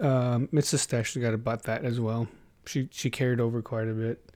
um, 0.00 0.48
Mrs. 0.48 0.80
Stash 0.80 1.14
got 1.16 1.32
about 1.34 1.62
that 1.64 1.84
as 1.84 2.00
well. 2.00 2.28
She 2.66 2.88
she 2.90 3.08
carried 3.10 3.40
over 3.40 3.62
quite 3.62 3.88
a 3.88 3.92
bit. 3.94 4.30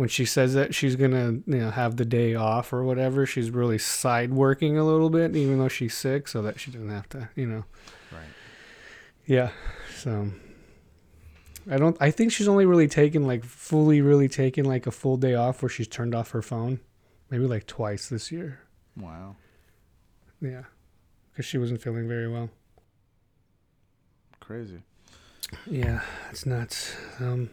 When 0.00 0.08
she 0.08 0.24
says 0.24 0.54
that 0.54 0.74
she's 0.74 0.96
gonna 0.96 1.42
you 1.46 1.58
know 1.58 1.70
have 1.70 1.96
the 1.96 2.06
day 2.06 2.34
off 2.34 2.72
or 2.72 2.82
whatever, 2.84 3.26
she's 3.26 3.50
really 3.50 3.76
side 3.76 4.32
working 4.32 4.78
a 4.78 4.82
little 4.82 5.10
bit, 5.10 5.36
even 5.36 5.58
though 5.58 5.68
she's 5.68 5.92
sick, 5.92 6.26
so 6.26 6.40
that 6.40 6.58
she 6.58 6.70
doesn't 6.70 6.88
have 6.88 7.06
to 7.10 7.28
you 7.36 7.44
know. 7.46 7.64
Right. 8.10 8.22
Yeah. 9.26 9.50
So 9.94 10.30
I 11.70 11.76
don't 11.76 11.98
I 12.00 12.10
think 12.10 12.32
she's 12.32 12.48
only 12.48 12.64
really 12.64 12.88
taken 12.88 13.26
like 13.26 13.44
fully 13.44 14.00
really 14.00 14.26
taken 14.26 14.64
like 14.64 14.86
a 14.86 14.90
full 14.90 15.18
day 15.18 15.34
off 15.34 15.60
where 15.60 15.68
she's 15.68 15.86
turned 15.86 16.14
off 16.14 16.30
her 16.30 16.40
phone. 16.40 16.80
Maybe 17.28 17.44
like 17.44 17.66
twice 17.66 18.08
this 18.08 18.32
year. 18.32 18.60
Wow. 18.96 19.36
Yeah. 20.40 20.62
Cuz 21.36 21.44
she 21.44 21.58
wasn't 21.58 21.82
feeling 21.82 22.08
very 22.08 22.26
well. 22.26 22.48
Crazy. 24.40 24.80
Yeah, 25.66 26.00
it's 26.30 26.46
nuts. 26.46 26.96
Um 27.18 27.50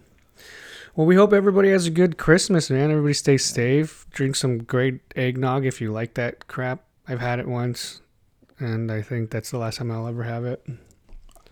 well, 0.97 1.05
we 1.05 1.15
hope 1.15 1.31
everybody 1.31 1.69
has 1.69 1.85
a 1.85 1.91
good 1.91 2.17
Christmas, 2.17 2.71
man. 2.71 2.89
Everybody 2.89 3.13
stay 3.13 3.37
safe. 3.37 4.07
Drink 4.09 4.35
some 4.35 4.57
great 4.63 4.99
eggnog 5.15 5.63
if 5.63 5.79
you 5.79 5.91
like 5.91 6.15
that 6.15 6.47
crap. 6.47 6.83
I've 7.07 7.19
had 7.19 7.37
it 7.39 7.47
once, 7.47 8.01
and 8.57 8.91
I 8.91 9.03
think 9.03 9.29
that's 9.29 9.51
the 9.51 9.59
last 9.59 9.77
time 9.77 9.91
I'll 9.91 10.07
ever 10.07 10.23
have 10.23 10.43
it. 10.43 10.65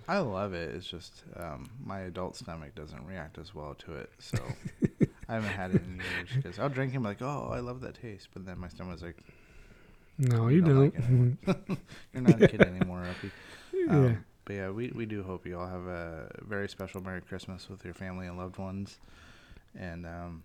I 0.08 0.18
love 0.18 0.54
it. 0.56 0.74
It's 0.74 0.88
just 0.88 1.24
um, 1.36 1.70
my 1.84 2.02
adult 2.02 2.36
stomach 2.36 2.74
doesn't 2.74 3.06
react 3.06 3.38
as 3.38 3.54
well 3.54 3.76
to 3.86 3.94
it. 3.94 4.10
So 4.18 4.40
I 5.30 5.36
haven't 5.36 5.50
had 5.50 5.76
it 5.76 5.84
in 5.84 5.96
years 5.98 6.30
because 6.36 6.58
I'll 6.58 6.70
drink 6.70 6.94
it 6.94 6.96
and 6.96 7.04
be 7.04 7.10
like, 7.10 7.22
oh, 7.22 7.52
I 7.54 7.60
love 7.60 7.82
that 7.82 8.02
taste. 8.02 8.30
But 8.34 8.48
then 8.48 8.58
my 8.58 8.68
stomach's 8.68 9.04
like, 9.04 9.18
No, 10.18 10.48
you 10.48 10.62
don't 10.62 10.92
don't. 10.92 11.38
like 11.48 11.58
you're 12.14 12.24
not 12.24 12.42
a 12.42 12.48
kid 12.48 12.62
anymore, 12.62 13.06
Uppy. 13.06 13.32
yeah. 13.74 13.92
Um, 13.92 14.26
but 14.46 14.54
yeah, 14.56 14.70
we, 14.72 14.92
we 14.96 15.06
do 15.06 15.22
hope 15.24 15.46
you 15.46 15.60
all 15.60 15.68
have 15.68 15.86
a 15.86 16.30
very 16.42 16.68
special 16.68 17.02
Merry 17.02 17.22
Christmas 17.22 17.70
with 17.70 17.86
your 17.86 17.94
family 17.96 18.26
and 18.28 18.38
loved 18.38 18.58
ones. 18.58 18.98
And 19.78 20.06
um, 20.06 20.44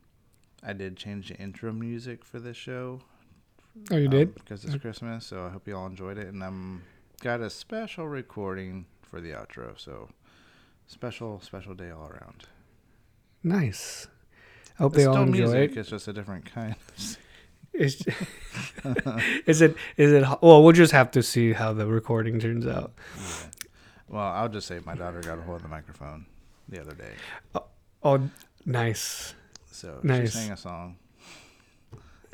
I 0.62 0.72
did 0.72 0.96
change 0.96 1.28
the 1.28 1.36
intro 1.36 1.72
music 1.72 2.24
for 2.24 2.38
this 2.40 2.56
show. 2.56 3.00
Oh, 3.90 3.96
you 3.96 4.06
um, 4.06 4.10
did? 4.10 4.34
Because 4.34 4.64
it's 4.64 4.74
Okay. 4.74 4.80
Christmas, 4.80 5.26
so 5.26 5.46
I 5.46 5.50
hope 5.50 5.66
you 5.68 5.76
all 5.76 5.86
enjoyed 5.86 6.18
it. 6.18 6.26
And 6.28 6.42
I'm 6.42 6.82
got 7.20 7.40
a 7.40 7.50
special 7.50 8.08
recording 8.08 8.86
for 9.02 9.20
the 9.20 9.30
outro. 9.30 9.78
So 9.78 10.08
special, 10.86 11.40
special 11.40 11.74
day 11.74 11.90
all 11.90 12.08
around. 12.08 12.44
Nice. 13.42 14.08
I 14.78 14.82
hope 14.82 14.92
It's 14.94 15.02
they 15.02 15.06
all 15.06 15.22
enjoy 15.22 15.32
music, 15.32 15.72
it. 15.72 15.76
it's 15.78 15.90
just 15.90 16.08
a 16.08 16.12
different 16.12 16.44
kind. 16.52 16.74
Is, 17.72 18.02
is 19.46 19.60
it? 19.62 19.76
Is 19.96 20.12
it? 20.12 20.22
Well, 20.42 20.62
we'll 20.62 20.72
just 20.72 20.92
have 20.92 21.10
to 21.12 21.22
see 21.22 21.52
how 21.52 21.72
the 21.72 21.86
recording 21.86 22.40
turns 22.40 22.66
out. 22.66 22.92
yeah. 23.16 23.46
Well, 24.08 24.24
I'll 24.26 24.48
just 24.48 24.66
say 24.66 24.80
my 24.84 24.96
daughter 24.96 25.20
got 25.20 25.38
a 25.38 25.42
hold 25.42 25.58
of 25.58 25.62
the 25.62 25.68
microphone 25.68 26.26
the 26.68 26.80
other 26.80 26.94
day. 26.94 27.12
Oh, 27.54 27.64
oh 28.02 28.30
nice. 28.64 29.34
So 29.70 29.98
Nice. 30.02 30.32
she 30.32 30.38
sang 30.38 30.52
a 30.52 30.56
song. 30.56 30.96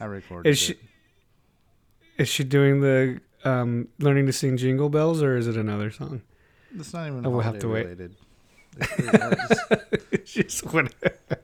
I 0.01 0.05
recorded 0.07 0.49
Is 0.51 0.59
she? 0.59 0.73
it. 0.73 0.79
Is 2.19 2.29
she 2.29 2.45
doing 2.45 2.81
the 2.81 3.21
um, 3.45 3.89
learning 3.99 4.27
to 4.27 4.33
sing 4.33 4.57
Jingle 4.57 4.89
Bells, 4.89 5.23
or 5.23 5.37
is 5.37 5.47
it 5.47 5.57
another 5.57 5.91
song? 5.91 6.23
It's 6.75 6.93
not 6.93 7.07
even 7.07 7.25
Oh, 7.27 7.31
we'll 7.31 7.41
have 7.41 7.59
to 7.61 7.69
wait. 7.69 7.85
related. 7.85 8.17
It's, 8.79 9.61
it's, 10.12 10.33
Just 10.33 10.65
what? 10.73 10.93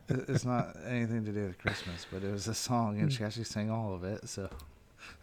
it's 0.09 0.45
not 0.45 0.77
anything 0.87 1.25
to 1.25 1.33
do 1.33 1.45
with 1.47 1.59
Christmas, 1.59 2.07
but 2.13 2.23
it 2.25 2.31
was 2.33 2.49
a 2.49 2.55
song, 2.55 3.01
and 3.01 3.13
she 3.13 3.23
actually 3.25 3.45
sang 3.45 3.71
all 3.71 3.95
of 3.95 4.05
it. 4.05 4.29
So 4.29 4.51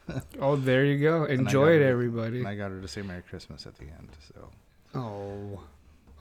Oh, 0.40 0.56
there 0.56 0.86
you 0.86 0.98
go. 1.00 1.26
Enjoy 1.26 1.72
it, 1.76 1.82
her- 1.82 1.88
everybody. 1.88 2.40
and 2.40 2.48
I 2.48 2.56
got 2.56 2.72
her 2.72 2.80
to 2.82 2.88
say 2.88 3.02
Merry 3.02 3.22
Christmas 3.24 3.66
at 3.68 3.76
the 3.76 3.86
end. 3.86 4.10
So, 4.34 4.50
Oh, 4.96 5.60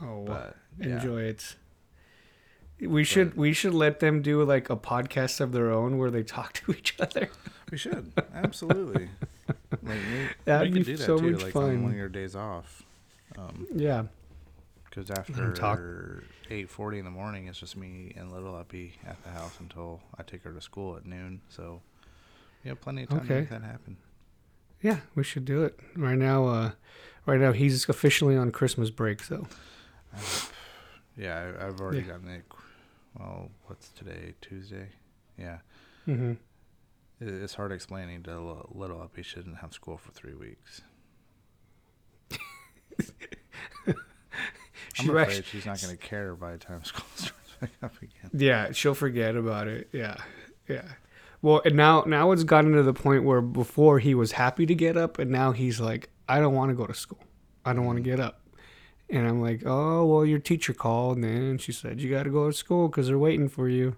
oh, 0.02 0.24
but 0.24 0.56
yeah, 0.78 0.96
enjoy 0.96 1.22
it. 1.22 1.56
We 2.80 3.02
should 3.04 3.36
we 3.36 3.52
should 3.52 3.74
let 3.74 3.98
them 4.00 4.22
do 4.22 4.42
like 4.44 4.70
a 4.70 4.76
podcast 4.76 5.40
of 5.40 5.52
their 5.52 5.70
own 5.72 5.98
where 5.98 6.10
they 6.10 6.22
talk 6.22 6.52
to 6.64 6.72
each 6.72 6.94
other. 7.00 7.28
We 7.70 7.76
should 7.78 8.12
absolutely. 8.34 9.08
like, 9.70 9.82
we, 9.82 10.28
That'd 10.44 10.72
we 10.72 10.78
be 10.80 10.84
do 10.84 10.96
that 10.96 11.04
so 11.04 11.18
too, 11.18 11.30
much 11.32 11.42
like 11.42 11.52
fun. 11.52 11.64
on 11.64 11.82
one 11.82 11.92
of 11.92 11.98
your 11.98 12.08
days 12.08 12.36
off. 12.36 12.82
Um, 13.36 13.66
Yeah. 13.74 14.04
Because 14.88 15.10
after 15.10 16.24
eight 16.50 16.70
forty 16.70 16.98
in 16.98 17.04
the 17.04 17.10
morning, 17.10 17.46
it's 17.46 17.58
just 17.60 17.76
me 17.76 18.12
and 18.16 18.32
little 18.32 18.54
Uppy 18.56 18.94
at 19.06 19.22
the 19.22 19.30
house 19.30 19.56
until 19.60 20.00
I 20.18 20.22
take 20.22 20.42
her 20.44 20.52
to 20.52 20.60
school 20.60 20.96
at 20.96 21.04
noon. 21.04 21.40
So 21.48 21.82
you 22.64 22.70
have 22.70 22.80
plenty 22.80 23.02
of 23.02 23.10
time 23.10 23.26
to 23.26 23.34
make 23.40 23.50
that 23.50 23.62
happen. 23.62 23.96
Yeah, 24.82 24.98
we 25.14 25.24
should 25.24 25.44
do 25.44 25.64
it. 25.64 25.78
Right 25.96 26.16
now 26.18 26.46
uh 26.46 26.70
right 27.26 27.38
now 27.40 27.52
he's 27.52 27.88
officially 27.88 28.36
on 28.36 28.50
Christmas 28.50 28.90
break, 28.90 29.22
so 29.22 29.46
Yeah, 31.16 31.52
I, 31.60 31.66
I've 31.66 31.80
already 31.80 31.98
Yeah. 31.98 32.04
gotten 32.12 32.28
it. 32.30 32.44
Well, 33.18 33.50
what's 33.66 33.90
today? 33.90 34.34
Tuesday. 34.40 34.88
Yeah, 35.38 35.58
hmm 36.04 36.32
it, 37.20 37.28
it's 37.28 37.54
hard 37.54 37.72
explaining 37.72 38.22
to 38.24 38.30
little, 38.30 38.72
little 38.74 39.00
Uppy 39.02 39.22
shouldn't 39.22 39.58
have 39.58 39.72
school 39.72 39.96
for 39.96 40.10
three 40.12 40.34
weeks. 40.34 40.82
I'm 45.00 45.10
afraid 45.10 45.44
she's 45.44 45.66
not 45.66 45.80
going 45.80 45.96
to 45.96 46.02
care 46.02 46.34
by 46.34 46.52
the 46.52 46.58
time 46.58 46.82
school 46.84 47.06
starts 47.14 47.52
back 47.60 47.70
up 47.82 47.94
again. 48.02 48.30
Yeah, 48.32 48.72
she'll 48.72 48.94
forget 48.94 49.36
about 49.36 49.68
it. 49.68 49.88
Yeah. 49.92 50.16
Yeah. 50.68 50.84
Well, 51.40 51.62
and 51.64 51.76
now 51.76 52.02
now 52.06 52.32
it's 52.32 52.42
gotten 52.44 52.72
to 52.72 52.82
the 52.82 52.92
point 52.92 53.22
where 53.24 53.40
before 53.40 54.00
he 54.00 54.14
was 54.14 54.32
happy 54.32 54.66
to 54.66 54.74
get 54.74 54.96
up 54.96 55.18
and 55.18 55.30
now 55.30 55.52
he's 55.52 55.80
like 55.80 56.10
I 56.28 56.40
don't 56.40 56.54
want 56.54 56.70
to 56.70 56.74
go 56.74 56.86
to 56.86 56.94
school. 56.94 57.22
I 57.64 57.72
don't 57.72 57.84
want 57.84 57.96
to 57.96 58.02
get 58.02 58.18
up. 58.18 58.37
And 59.10 59.26
I'm 59.26 59.40
like, 59.40 59.62
"Oh, 59.64 60.04
well, 60.04 60.24
your 60.24 60.38
teacher 60.38 60.74
called 60.74 61.16
and 61.16 61.24
then 61.24 61.58
she 61.58 61.72
said 61.72 62.00
you 62.00 62.10
got 62.10 62.24
to 62.24 62.30
go 62.30 62.46
to 62.46 62.52
school 62.52 62.88
cuz 62.88 63.06
they're 63.06 63.18
waiting 63.18 63.48
for 63.48 63.68
you." 63.68 63.96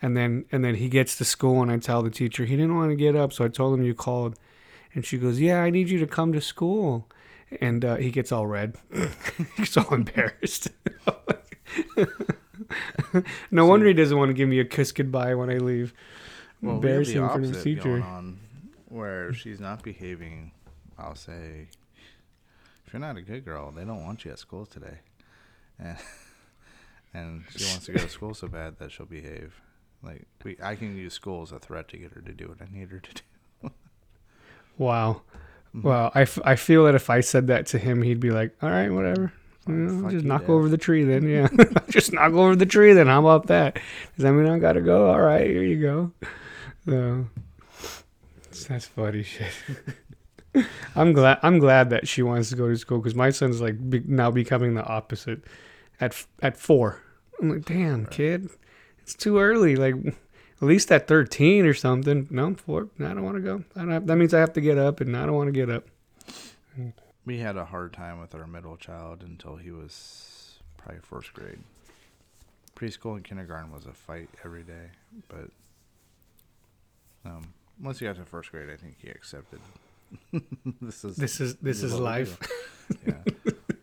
And 0.00 0.16
then 0.16 0.46
and 0.50 0.64
then 0.64 0.76
he 0.76 0.88
gets 0.88 1.16
to 1.18 1.24
school 1.24 1.62
and 1.62 1.70
I 1.70 1.78
tell 1.78 2.02
the 2.02 2.10
teacher 2.10 2.44
he 2.44 2.56
didn't 2.56 2.76
want 2.76 2.90
to 2.90 2.96
get 2.96 3.14
up, 3.14 3.32
so 3.32 3.44
I 3.44 3.48
told 3.48 3.78
him 3.78 3.84
you 3.84 3.94
called. 3.94 4.38
And 4.94 5.04
she 5.04 5.18
goes, 5.18 5.40
"Yeah, 5.40 5.62
I 5.62 5.70
need 5.70 5.88
you 5.90 5.98
to 5.98 6.06
come 6.06 6.32
to 6.32 6.40
school." 6.40 7.08
And 7.60 7.84
uh, 7.84 7.96
he 7.96 8.10
gets 8.10 8.32
all 8.32 8.46
red. 8.46 8.76
He's 9.56 9.76
all 9.76 9.92
embarrassed. 9.92 10.68
no 13.50 13.66
wonder 13.66 13.86
he 13.86 13.92
doesn't 13.92 14.16
want 14.16 14.30
to 14.30 14.34
give 14.34 14.48
me 14.48 14.58
a 14.58 14.64
kiss 14.64 14.92
goodbye 14.92 15.34
when 15.34 15.50
I 15.50 15.58
leave. 15.58 15.92
Well, 16.62 16.78
we 16.78 16.90
have 16.90 17.06
the 17.06 17.12
in 17.12 17.28
front 17.28 17.44
of 17.44 17.50
opposite 17.50 17.82
going 17.82 18.02
on, 18.02 18.38
where 18.88 19.32
she's 19.32 19.60
not 19.60 19.82
behaving. 19.82 20.52
I'll 20.98 21.16
say, 21.16 21.66
if 22.92 23.00
you're 23.00 23.08
not 23.08 23.16
a 23.16 23.22
good 23.22 23.46
girl, 23.46 23.70
they 23.70 23.86
don't 23.86 24.04
want 24.04 24.22
you 24.26 24.32
at 24.32 24.38
school 24.38 24.66
today, 24.66 24.98
and 25.78 25.96
and 27.14 27.42
she 27.48 27.64
wants 27.70 27.86
to 27.86 27.92
go 27.92 28.00
to 28.00 28.08
school 28.10 28.34
so 28.34 28.48
bad 28.48 28.78
that 28.80 28.92
she'll 28.92 29.06
behave. 29.06 29.62
Like 30.02 30.26
we, 30.44 30.58
I 30.62 30.74
can 30.76 30.94
use 30.94 31.14
school 31.14 31.40
as 31.40 31.52
a 31.52 31.58
threat 31.58 31.88
to 31.88 31.96
get 31.96 32.12
her 32.12 32.20
to 32.20 32.32
do 32.32 32.48
what 32.48 32.58
I 32.60 32.66
need 32.70 32.90
her 32.90 33.00
to 33.00 33.14
do. 33.14 33.70
Wow. 34.78 35.22
Mm-hmm. 35.74 35.86
Well, 35.86 36.10
I, 36.14 36.22
f- 36.22 36.38
I 36.44 36.56
feel 36.56 36.86
that 36.86 36.94
if 36.94 37.08
I 37.10 37.20
said 37.20 37.46
that 37.48 37.66
to 37.68 37.78
him, 37.78 38.00
he'd 38.02 38.20
be 38.20 38.30
like, 38.30 38.54
all 38.62 38.70
right, 38.70 38.90
whatever. 38.90 39.32
Oh, 39.68 39.70
mm, 39.70 39.96
you 39.96 40.02
know, 40.02 40.10
just 40.10 40.24
knock 40.24 40.40
Dad." 40.42 40.50
over 40.50 40.68
the 40.70 40.78
tree 40.78 41.04
then. 41.04 41.28
Yeah. 41.28 41.48
just 41.90 42.12
knock 42.12 42.32
over 42.32 42.56
the 42.56 42.64
tree 42.66 42.94
then. 42.94 43.06
How 43.06 43.20
about 43.20 43.48
that? 43.48 43.74
Does 44.16 44.24
that 44.24 44.32
mean 44.32 44.50
I 44.50 44.58
got 44.58 44.72
to 44.72 44.80
go? 44.80 45.10
All 45.10 45.20
right, 45.20 45.46
here 45.46 45.62
you 45.62 45.80
go. 45.80 46.12
So 46.86 47.26
that's 48.66 48.86
funny 48.86 49.22
shit. 49.22 49.52
I'm 50.94 51.12
glad 51.12 51.38
I'm 51.42 51.58
glad 51.58 51.90
that 51.90 52.06
she 52.06 52.22
wants 52.22 52.50
to 52.50 52.56
go 52.56 52.68
to 52.68 52.76
school 52.76 52.98
because 52.98 53.14
my 53.14 53.30
son's 53.30 53.60
like 53.60 53.90
be, 53.90 54.00
now 54.06 54.30
becoming 54.30 54.74
the 54.74 54.84
opposite 54.84 55.42
at 56.00 56.26
at 56.42 56.56
four. 56.56 57.00
I'm 57.40 57.50
like, 57.50 57.64
damn, 57.64 58.06
kid, 58.06 58.50
it's 59.00 59.14
too 59.14 59.38
early. 59.38 59.76
Like, 59.76 59.96
at 60.06 60.68
least 60.68 60.92
at 60.92 61.08
13 61.08 61.66
or 61.66 61.74
something. 61.74 62.28
No, 62.30 62.54
four. 62.54 62.88
I 63.00 63.08
don't 63.08 63.24
want 63.24 63.36
to 63.36 63.42
go. 63.42 63.64
I 63.74 63.80
don't 63.80 63.90
have, 63.90 64.06
that 64.06 64.16
means 64.16 64.32
I 64.32 64.38
have 64.38 64.52
to 64.52 64.60
get 64.60 64.78
up, 64.78 65.00
and 65.00 65.16
I 65.16 65.26
don't 65.26 65.34
want 65.34 65.48
to 65.48 65.52
get 65.52 65.68
up. 65.68 65.86
We 67.24 67.38
had 67.38 67.56
a 67.56 67.64
hard 67.64 67.92
time 67.92 68.20
with 68.20 68.34
our 68.34 68.46
middle 68.46 68.76
child 68.76 69.22
until 69.22 69.56
he 69.56 69.72
was 69.72 70.58
probably 70.76 71.00
first 71.00 71.32
grade. 71.34 71.58
Preschool 72.76 73.16
and 73.16 73.24
kindergarten 73.24 73.72
was 73.72 73.86
a 73.86 73.92
fight 73.92 74.28
every 74.44 74.62
day, 74.62 74.90
but 75.28 75.50
um, 77.24 77.52
once 77.80 77.98
he 77.98 78.06
got 78.06 78.16
to 78.16 78.24
first 78.24 78.50
grade, 78.50 78.70
I 78.70 78.76
think 78.76 78.96
he 79.00 79.08
accepted. 79.08 79.60
this 80.80 81.04
is 81.04 81.16
This 81.16 81.40
is 81.40 81.56
this 81.56 81.82
is 81.82 81.94
life. 81.98 82.38
yeah, 83.06 83.14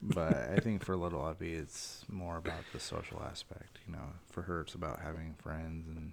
but 0.02 0.34
I 0.56 0.60
think 0.60 0.84
for 0.84 0.96
little 0.96 1.24
Uppy, 1.26 1.54
it's 1.54 2.06
more 2.10 2.38
about 2.38 2.64
the 2.74 2.80
social 2.80 3.22
aspect. 3.30 3.80
You 3.88 3.94
know, 3.94 4.06
for 4.32 4.44
her, 4.44 4.62
it's 4.62 4.76
about 4.76 5.00
having 5.00 5.36
friends 5.42 5.88
and 5.88 6.12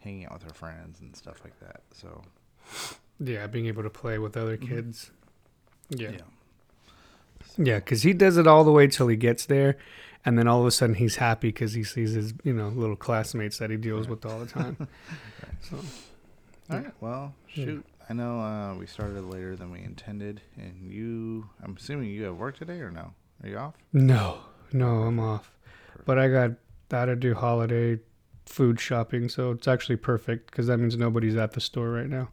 hanging 0.00 0.26
out 0.26 0.34
with 0.34 0.42
her 0.44 0.54
friends 0.54 1.00
and 1.00 1.14
stuff 1.16 1.40
like 1.44 1.58
that. 1.60 1.82
So 1.92 2.22
Yeah, 3.18 3.46
being 3.46 3.66
able 3.66 3.82
to 3.82 3.90
play 3.90 4.18
with 4.18 4.36
other 4.36 4.56
mm-hmm. 4.56 4.74
kids. 4.74 5.10
Yeah. 5.90 6.10
yeah. 6.10 6.18
Yeah, 7.56 7.76
because 7.76 8.02
he 8.02 8.12
does 8.12 8.36
it 8.36 8.46
all 8.46 8.62
the 8.62 8.70
way 8.70 8.86
till 8.86 9.08
he 9.08 9.16
gets 9.16 9.46
there, 9.46 9.76
and 10.24 10.38
then 10.38 10.46
all 10.46 10.60
of 10.60 10.66
a 10.66 10.70
sudden 10.70 10.94
he's 10.94 11.16
happy 11.16 11.48
because 11.48 11.72
he 11.72 11.82
sees 11.82 12.12
his 12.12 12.34
you 12.44 12.52
know 12.52 12.68
little 12.68 12.96
classmates 12.96 13.58
that 13.58 13.70
he 13.70 13.76
deals 13.76 14.06
with 14.08 14.24
all 14.24 14.38
the 14.40 14.46
time. 14.46 14.88
So 15.60 15.76
All 16.70 16.78
right. 16.78 16.92
Well, 17.00 17.34
Yeah. 17.54 17.78
I 18.08 18.14
know 18.14 18.40
uh, 18.40 18.74
we 18.74 18.86
started 18.86 19.24
later 19.24 19.54
than 19.56 19.70
we 19.70 19.80
intended, 19.80 20.40
and 20.56 20.90
you. 20.90 21.50
I'm 21.62 21.76
assuming 21.76 22.08
you 22.10 22.24
have 22.24 22.36
work 22.36 22.56
today 22.56 22.80
or 22.80 22.90
no? 22.90 23.12
Are 23.42 23.48
you 23.48 23.58
off? 23.58 23.74
no, 23.92 24.38
no, 24.72 25.02
I'm 25.02 25.20
off. 25.20 25.52
But 26.04 26.18
I 26.18 26.28
got 26.28 26.52
got 26.88 27.06
to 27.06 27.16
do 27.16 27.34
holiday 27.34 27.98
food 28.46 28.80
shopping, 28.80 29.28
so 29.28 29.50
it's 29.52 29.68
actually 29.68 29.96
perfect 29.96 30.50
because 30.50 30.66
that 30.68 30.78
means 30.78 30.96
nobody's 30.96 31.36
at 31.36 31.52
the 31.52 31.60
store 31.60 31.90
right 31.90 32.08
now, 32.08 32.30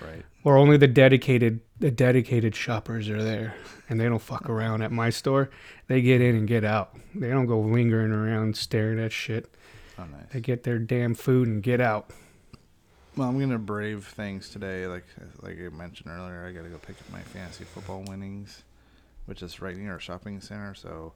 Right. 0.00 0.24
or 0.44 0.56
only 0.56 0.76
the 0.76 0.86
dedicated 0.86 1.60
the 1.80 1.90
dedicated 1.90 2.54
shoppers 2.54 3.08
are 3.10 3.22
there, 3.22 3.54
and 3.88 4.00
they 4.00 4.04
don't 4.04 4.22
fuck 4.22 4.48
around 4.48 4.82
at 4.82 4.92
my 4.92 5.10
store. 5.10 5.50
They 5.88 6.00
get 6.00 6.20
in 6.20 6.36
and 6.36 6.46
get 6.46 6.64
out. 6.64 6.96
They 7.14 7.28
don't 7.28 7.46
go 7.46 7.60
lingering 7.60 8.12
around 8.12 8.56
staring 8.56 9.00
at 9.00 9.10
shit. 9.12 9.52
Oh, 9.98 10.04
nice. 10.04 10.26
They 10.32 10.40
get 10.40 10.62
their 10.62 10.78
damn 10.78 11.14
food 11.14 11.48
and 11.48 11.60
get 11.62 11.80
out. 11.80 12.10
Well, 13.18 13.28
I'm 13.28 13.40
gonna 13.40 13.58
brave 13.58 14.06
things 14.06 14.48
today. 14.48 14.86
Like 14.86 15.04
like 15.42 15.58
I 15.58 15.74
mentioned 15.76 16.08
earlier, 16.08 16.46
I 16.46 16.52
gotta 16.52 16.68
go 16.68 16.78
pick 16.78 17.00
up 17.00 17.10
my 17.10 17.20
fantasy 17.20 17.64
football 17.64 18.04
winnings, 18.06 18.62
which 19.26 19.42
is 19.42 19.60
right 19.60 19.76
near 19.76 19.94
our 19.94 19.98
shopping 19.98 20.40
center. 20.40 20.72
So 20.72 21.14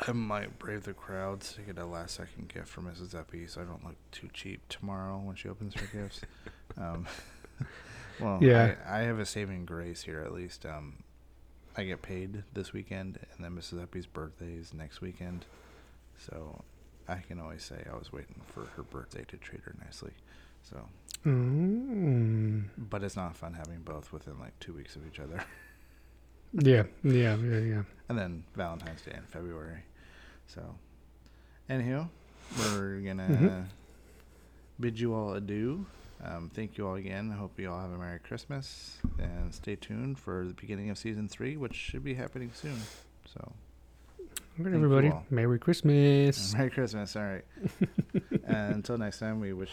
I 0.00 0.10
might 0.10 0.58
brave 0.58 0.82
the 0.82 0.92
crowds 0.92 1.52
to 1.52 1.60
get 1.60 1.78
a 1.78 1.86
last 1.86 2.16
second 2.16 2.48
gift 2.52 2.66
for 2.66 2.80
Mrs. 2.80 3.14
Uppy, 3.14 3.46
so 3.46 3.60
I 3.60 3.64
don't 3.64 3.84
look 3.84 3.94
too 4.10 4.28
cheap 4.32 4.68
tomorrow 4.68 5.18
when 5.18 5.36
she 5.36 5.48
opens 5.48 5.74
her 5.74 5.86
gifts. 5.86 6.20
Um, 6.76 7.06
well, 8.20 8.38
Yeah. 8.42 8.74
I, 8.88 8.98
I 8.98 9.02
have 9.02 9.20
a 9.20 9.26
saving 9.26 9.64
grace 9.64 10.02
here 10.02 10.20
at 10.22 10.32
least. 10.32 10.66
Um, 10.66 11.04
I 11.76 11.84
get 11.84 12.02
paid 12.02 12.42
this 12.52 12.72
weekend, 12.72 13.20
and 13.32 13.44
then 13.44 13.52
Mrs. 13.52 13.80
Uppy's 13.80 14.06
birthday 14.06 14.54
is 14.54 14.74
next 14.74 15.00
weekend, 15.00 15.44
so 16.18 16.64
I 17.06 17.16
can 17.16 17.38
always 17.38 17.62
say 17.62 17.84
I 17.88 17.96
was 17.96 18.12
waiting 18.12 18.40
for 18.46 18.64
her 18.74 18.82
birthday 18.82 19.24
to 19.28 19.36
treat 19.36 19.60
her 19.60 19.76
nicely. 19.84 20.10
So, 20.64 20.88
Mm. 21.24 22.64
but 22.76 23.02
it's 23.02 23.16
not 23.16 23.34
fun 23.36 23.54
having 23.54 23.80
both 23.82 24.12
within 24.12 24.38
like 24.38 24.58
two 24.60 24.72
weeks 24.74 24.96
of 24.96 25.06
each 25.06 25.20
other. 25.20 25.42
Yeah, 26.56 26.84
yeah, 27.02 27.34
yeah, 27.34 27.58
yeah. 27.58 27.82
and 28.08 28.16
then 28.16 28.44
Valentine's 28.54 29.02
Day 29.02 29.14
in 29.16 29.24
February. 29.24 29.80
So, 30.46 30.62
anywho, 31.68 32.08
we're 32.56 33.00
gonna 33.00 33.24
Mhm. 33.28 33.64
bid 34.78 35.00
you 35.00 35.14
all 35.14 35.34
adieu. 35.34 35.84
Um, 36.22 36.50
thank 36.54 36.78
you 36.78 36.86
all 36.86 36.94
again. 36.94 37.32
I 37.32 37.34
hope 37.34 37.58
you 37.58 37.68
all 37.68 37.80
have 37.80 37.90
a 37.90 37.98
Merry 37.98 38.20
Christmas 38.20 38.98
and 39.18 39.52
stay 39.52 39.74
tuned 39.74 40.20
for 40.20 40.46
the 40.46 40.54
beginning 40.54 40.90
of 40.90 40.96
season 40.98 41.26
three, 41.28 41.56
which 41.56 41.74
should 41.74 42.04
be 42.04 42.14
happening 42.14 42.52
soon. 42.54 42.78
So, 43.26 43.40
All 43.40 44.64
right, 44.64 44.74
everybody. 44.74 45.08
all. 45.08 45.26
Merry 45.30 45.58
Christmas. 45.58 46.54
Merry 46.56 46.70
Christmas. 46.70 47.16
All 47.16 47.24
right. 47.24 47.44
and 48.46 48.74
until 48.76 48.96
next 48.96 49.18
time, 49.18 49.40
we 49.40 49.52
wish 49.52 49.72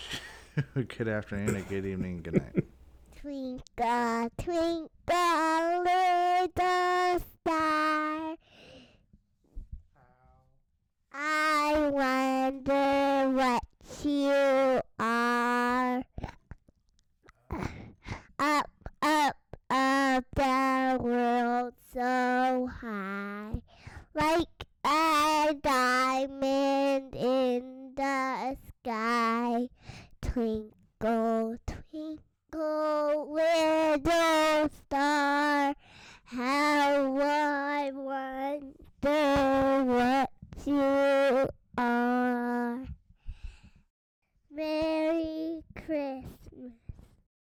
good 0.73 1.07
afternoon, 1.07 1.65
good 1.69 1.85
evening, 1.85 2.21
good 2.21 2.33
night. 2.33 2.65
Twinkle, 3.21 4.29
twinkle, 4.37 5.83
little 5.85 7.19
star. 7.39 8.35
I 11.13 11.89
wonder 11.89 13.29
what 13.29 13.63
you 14.03 14.81
are. 14.99 16.03
Up, 18.39 18.69
up, 19.01 19.37
up 19.69 20.25
the 20.35 20.97
world 20.99 21.73
so 21.93 22.69
high. 22.81 23.53
Like 24.13 24.65
a 24.83 25.55
diamond 25.61 27.15
in 27.15 27.93
the 27.95 28.57
sky. 28.81 29.69
Twinkle, 30.33 31.57
twinkle, 31.67 33.33
little 33.33 34.69
star, 34.69 35.75
how 36.23 37.17
I 37.19 37.91
wonder 37.93 39.83
what 39.83 40.29
you 40.65 41.49
are. 41.77 42.79
Merry 44.49 45.63
Christmas. 45.75 46.30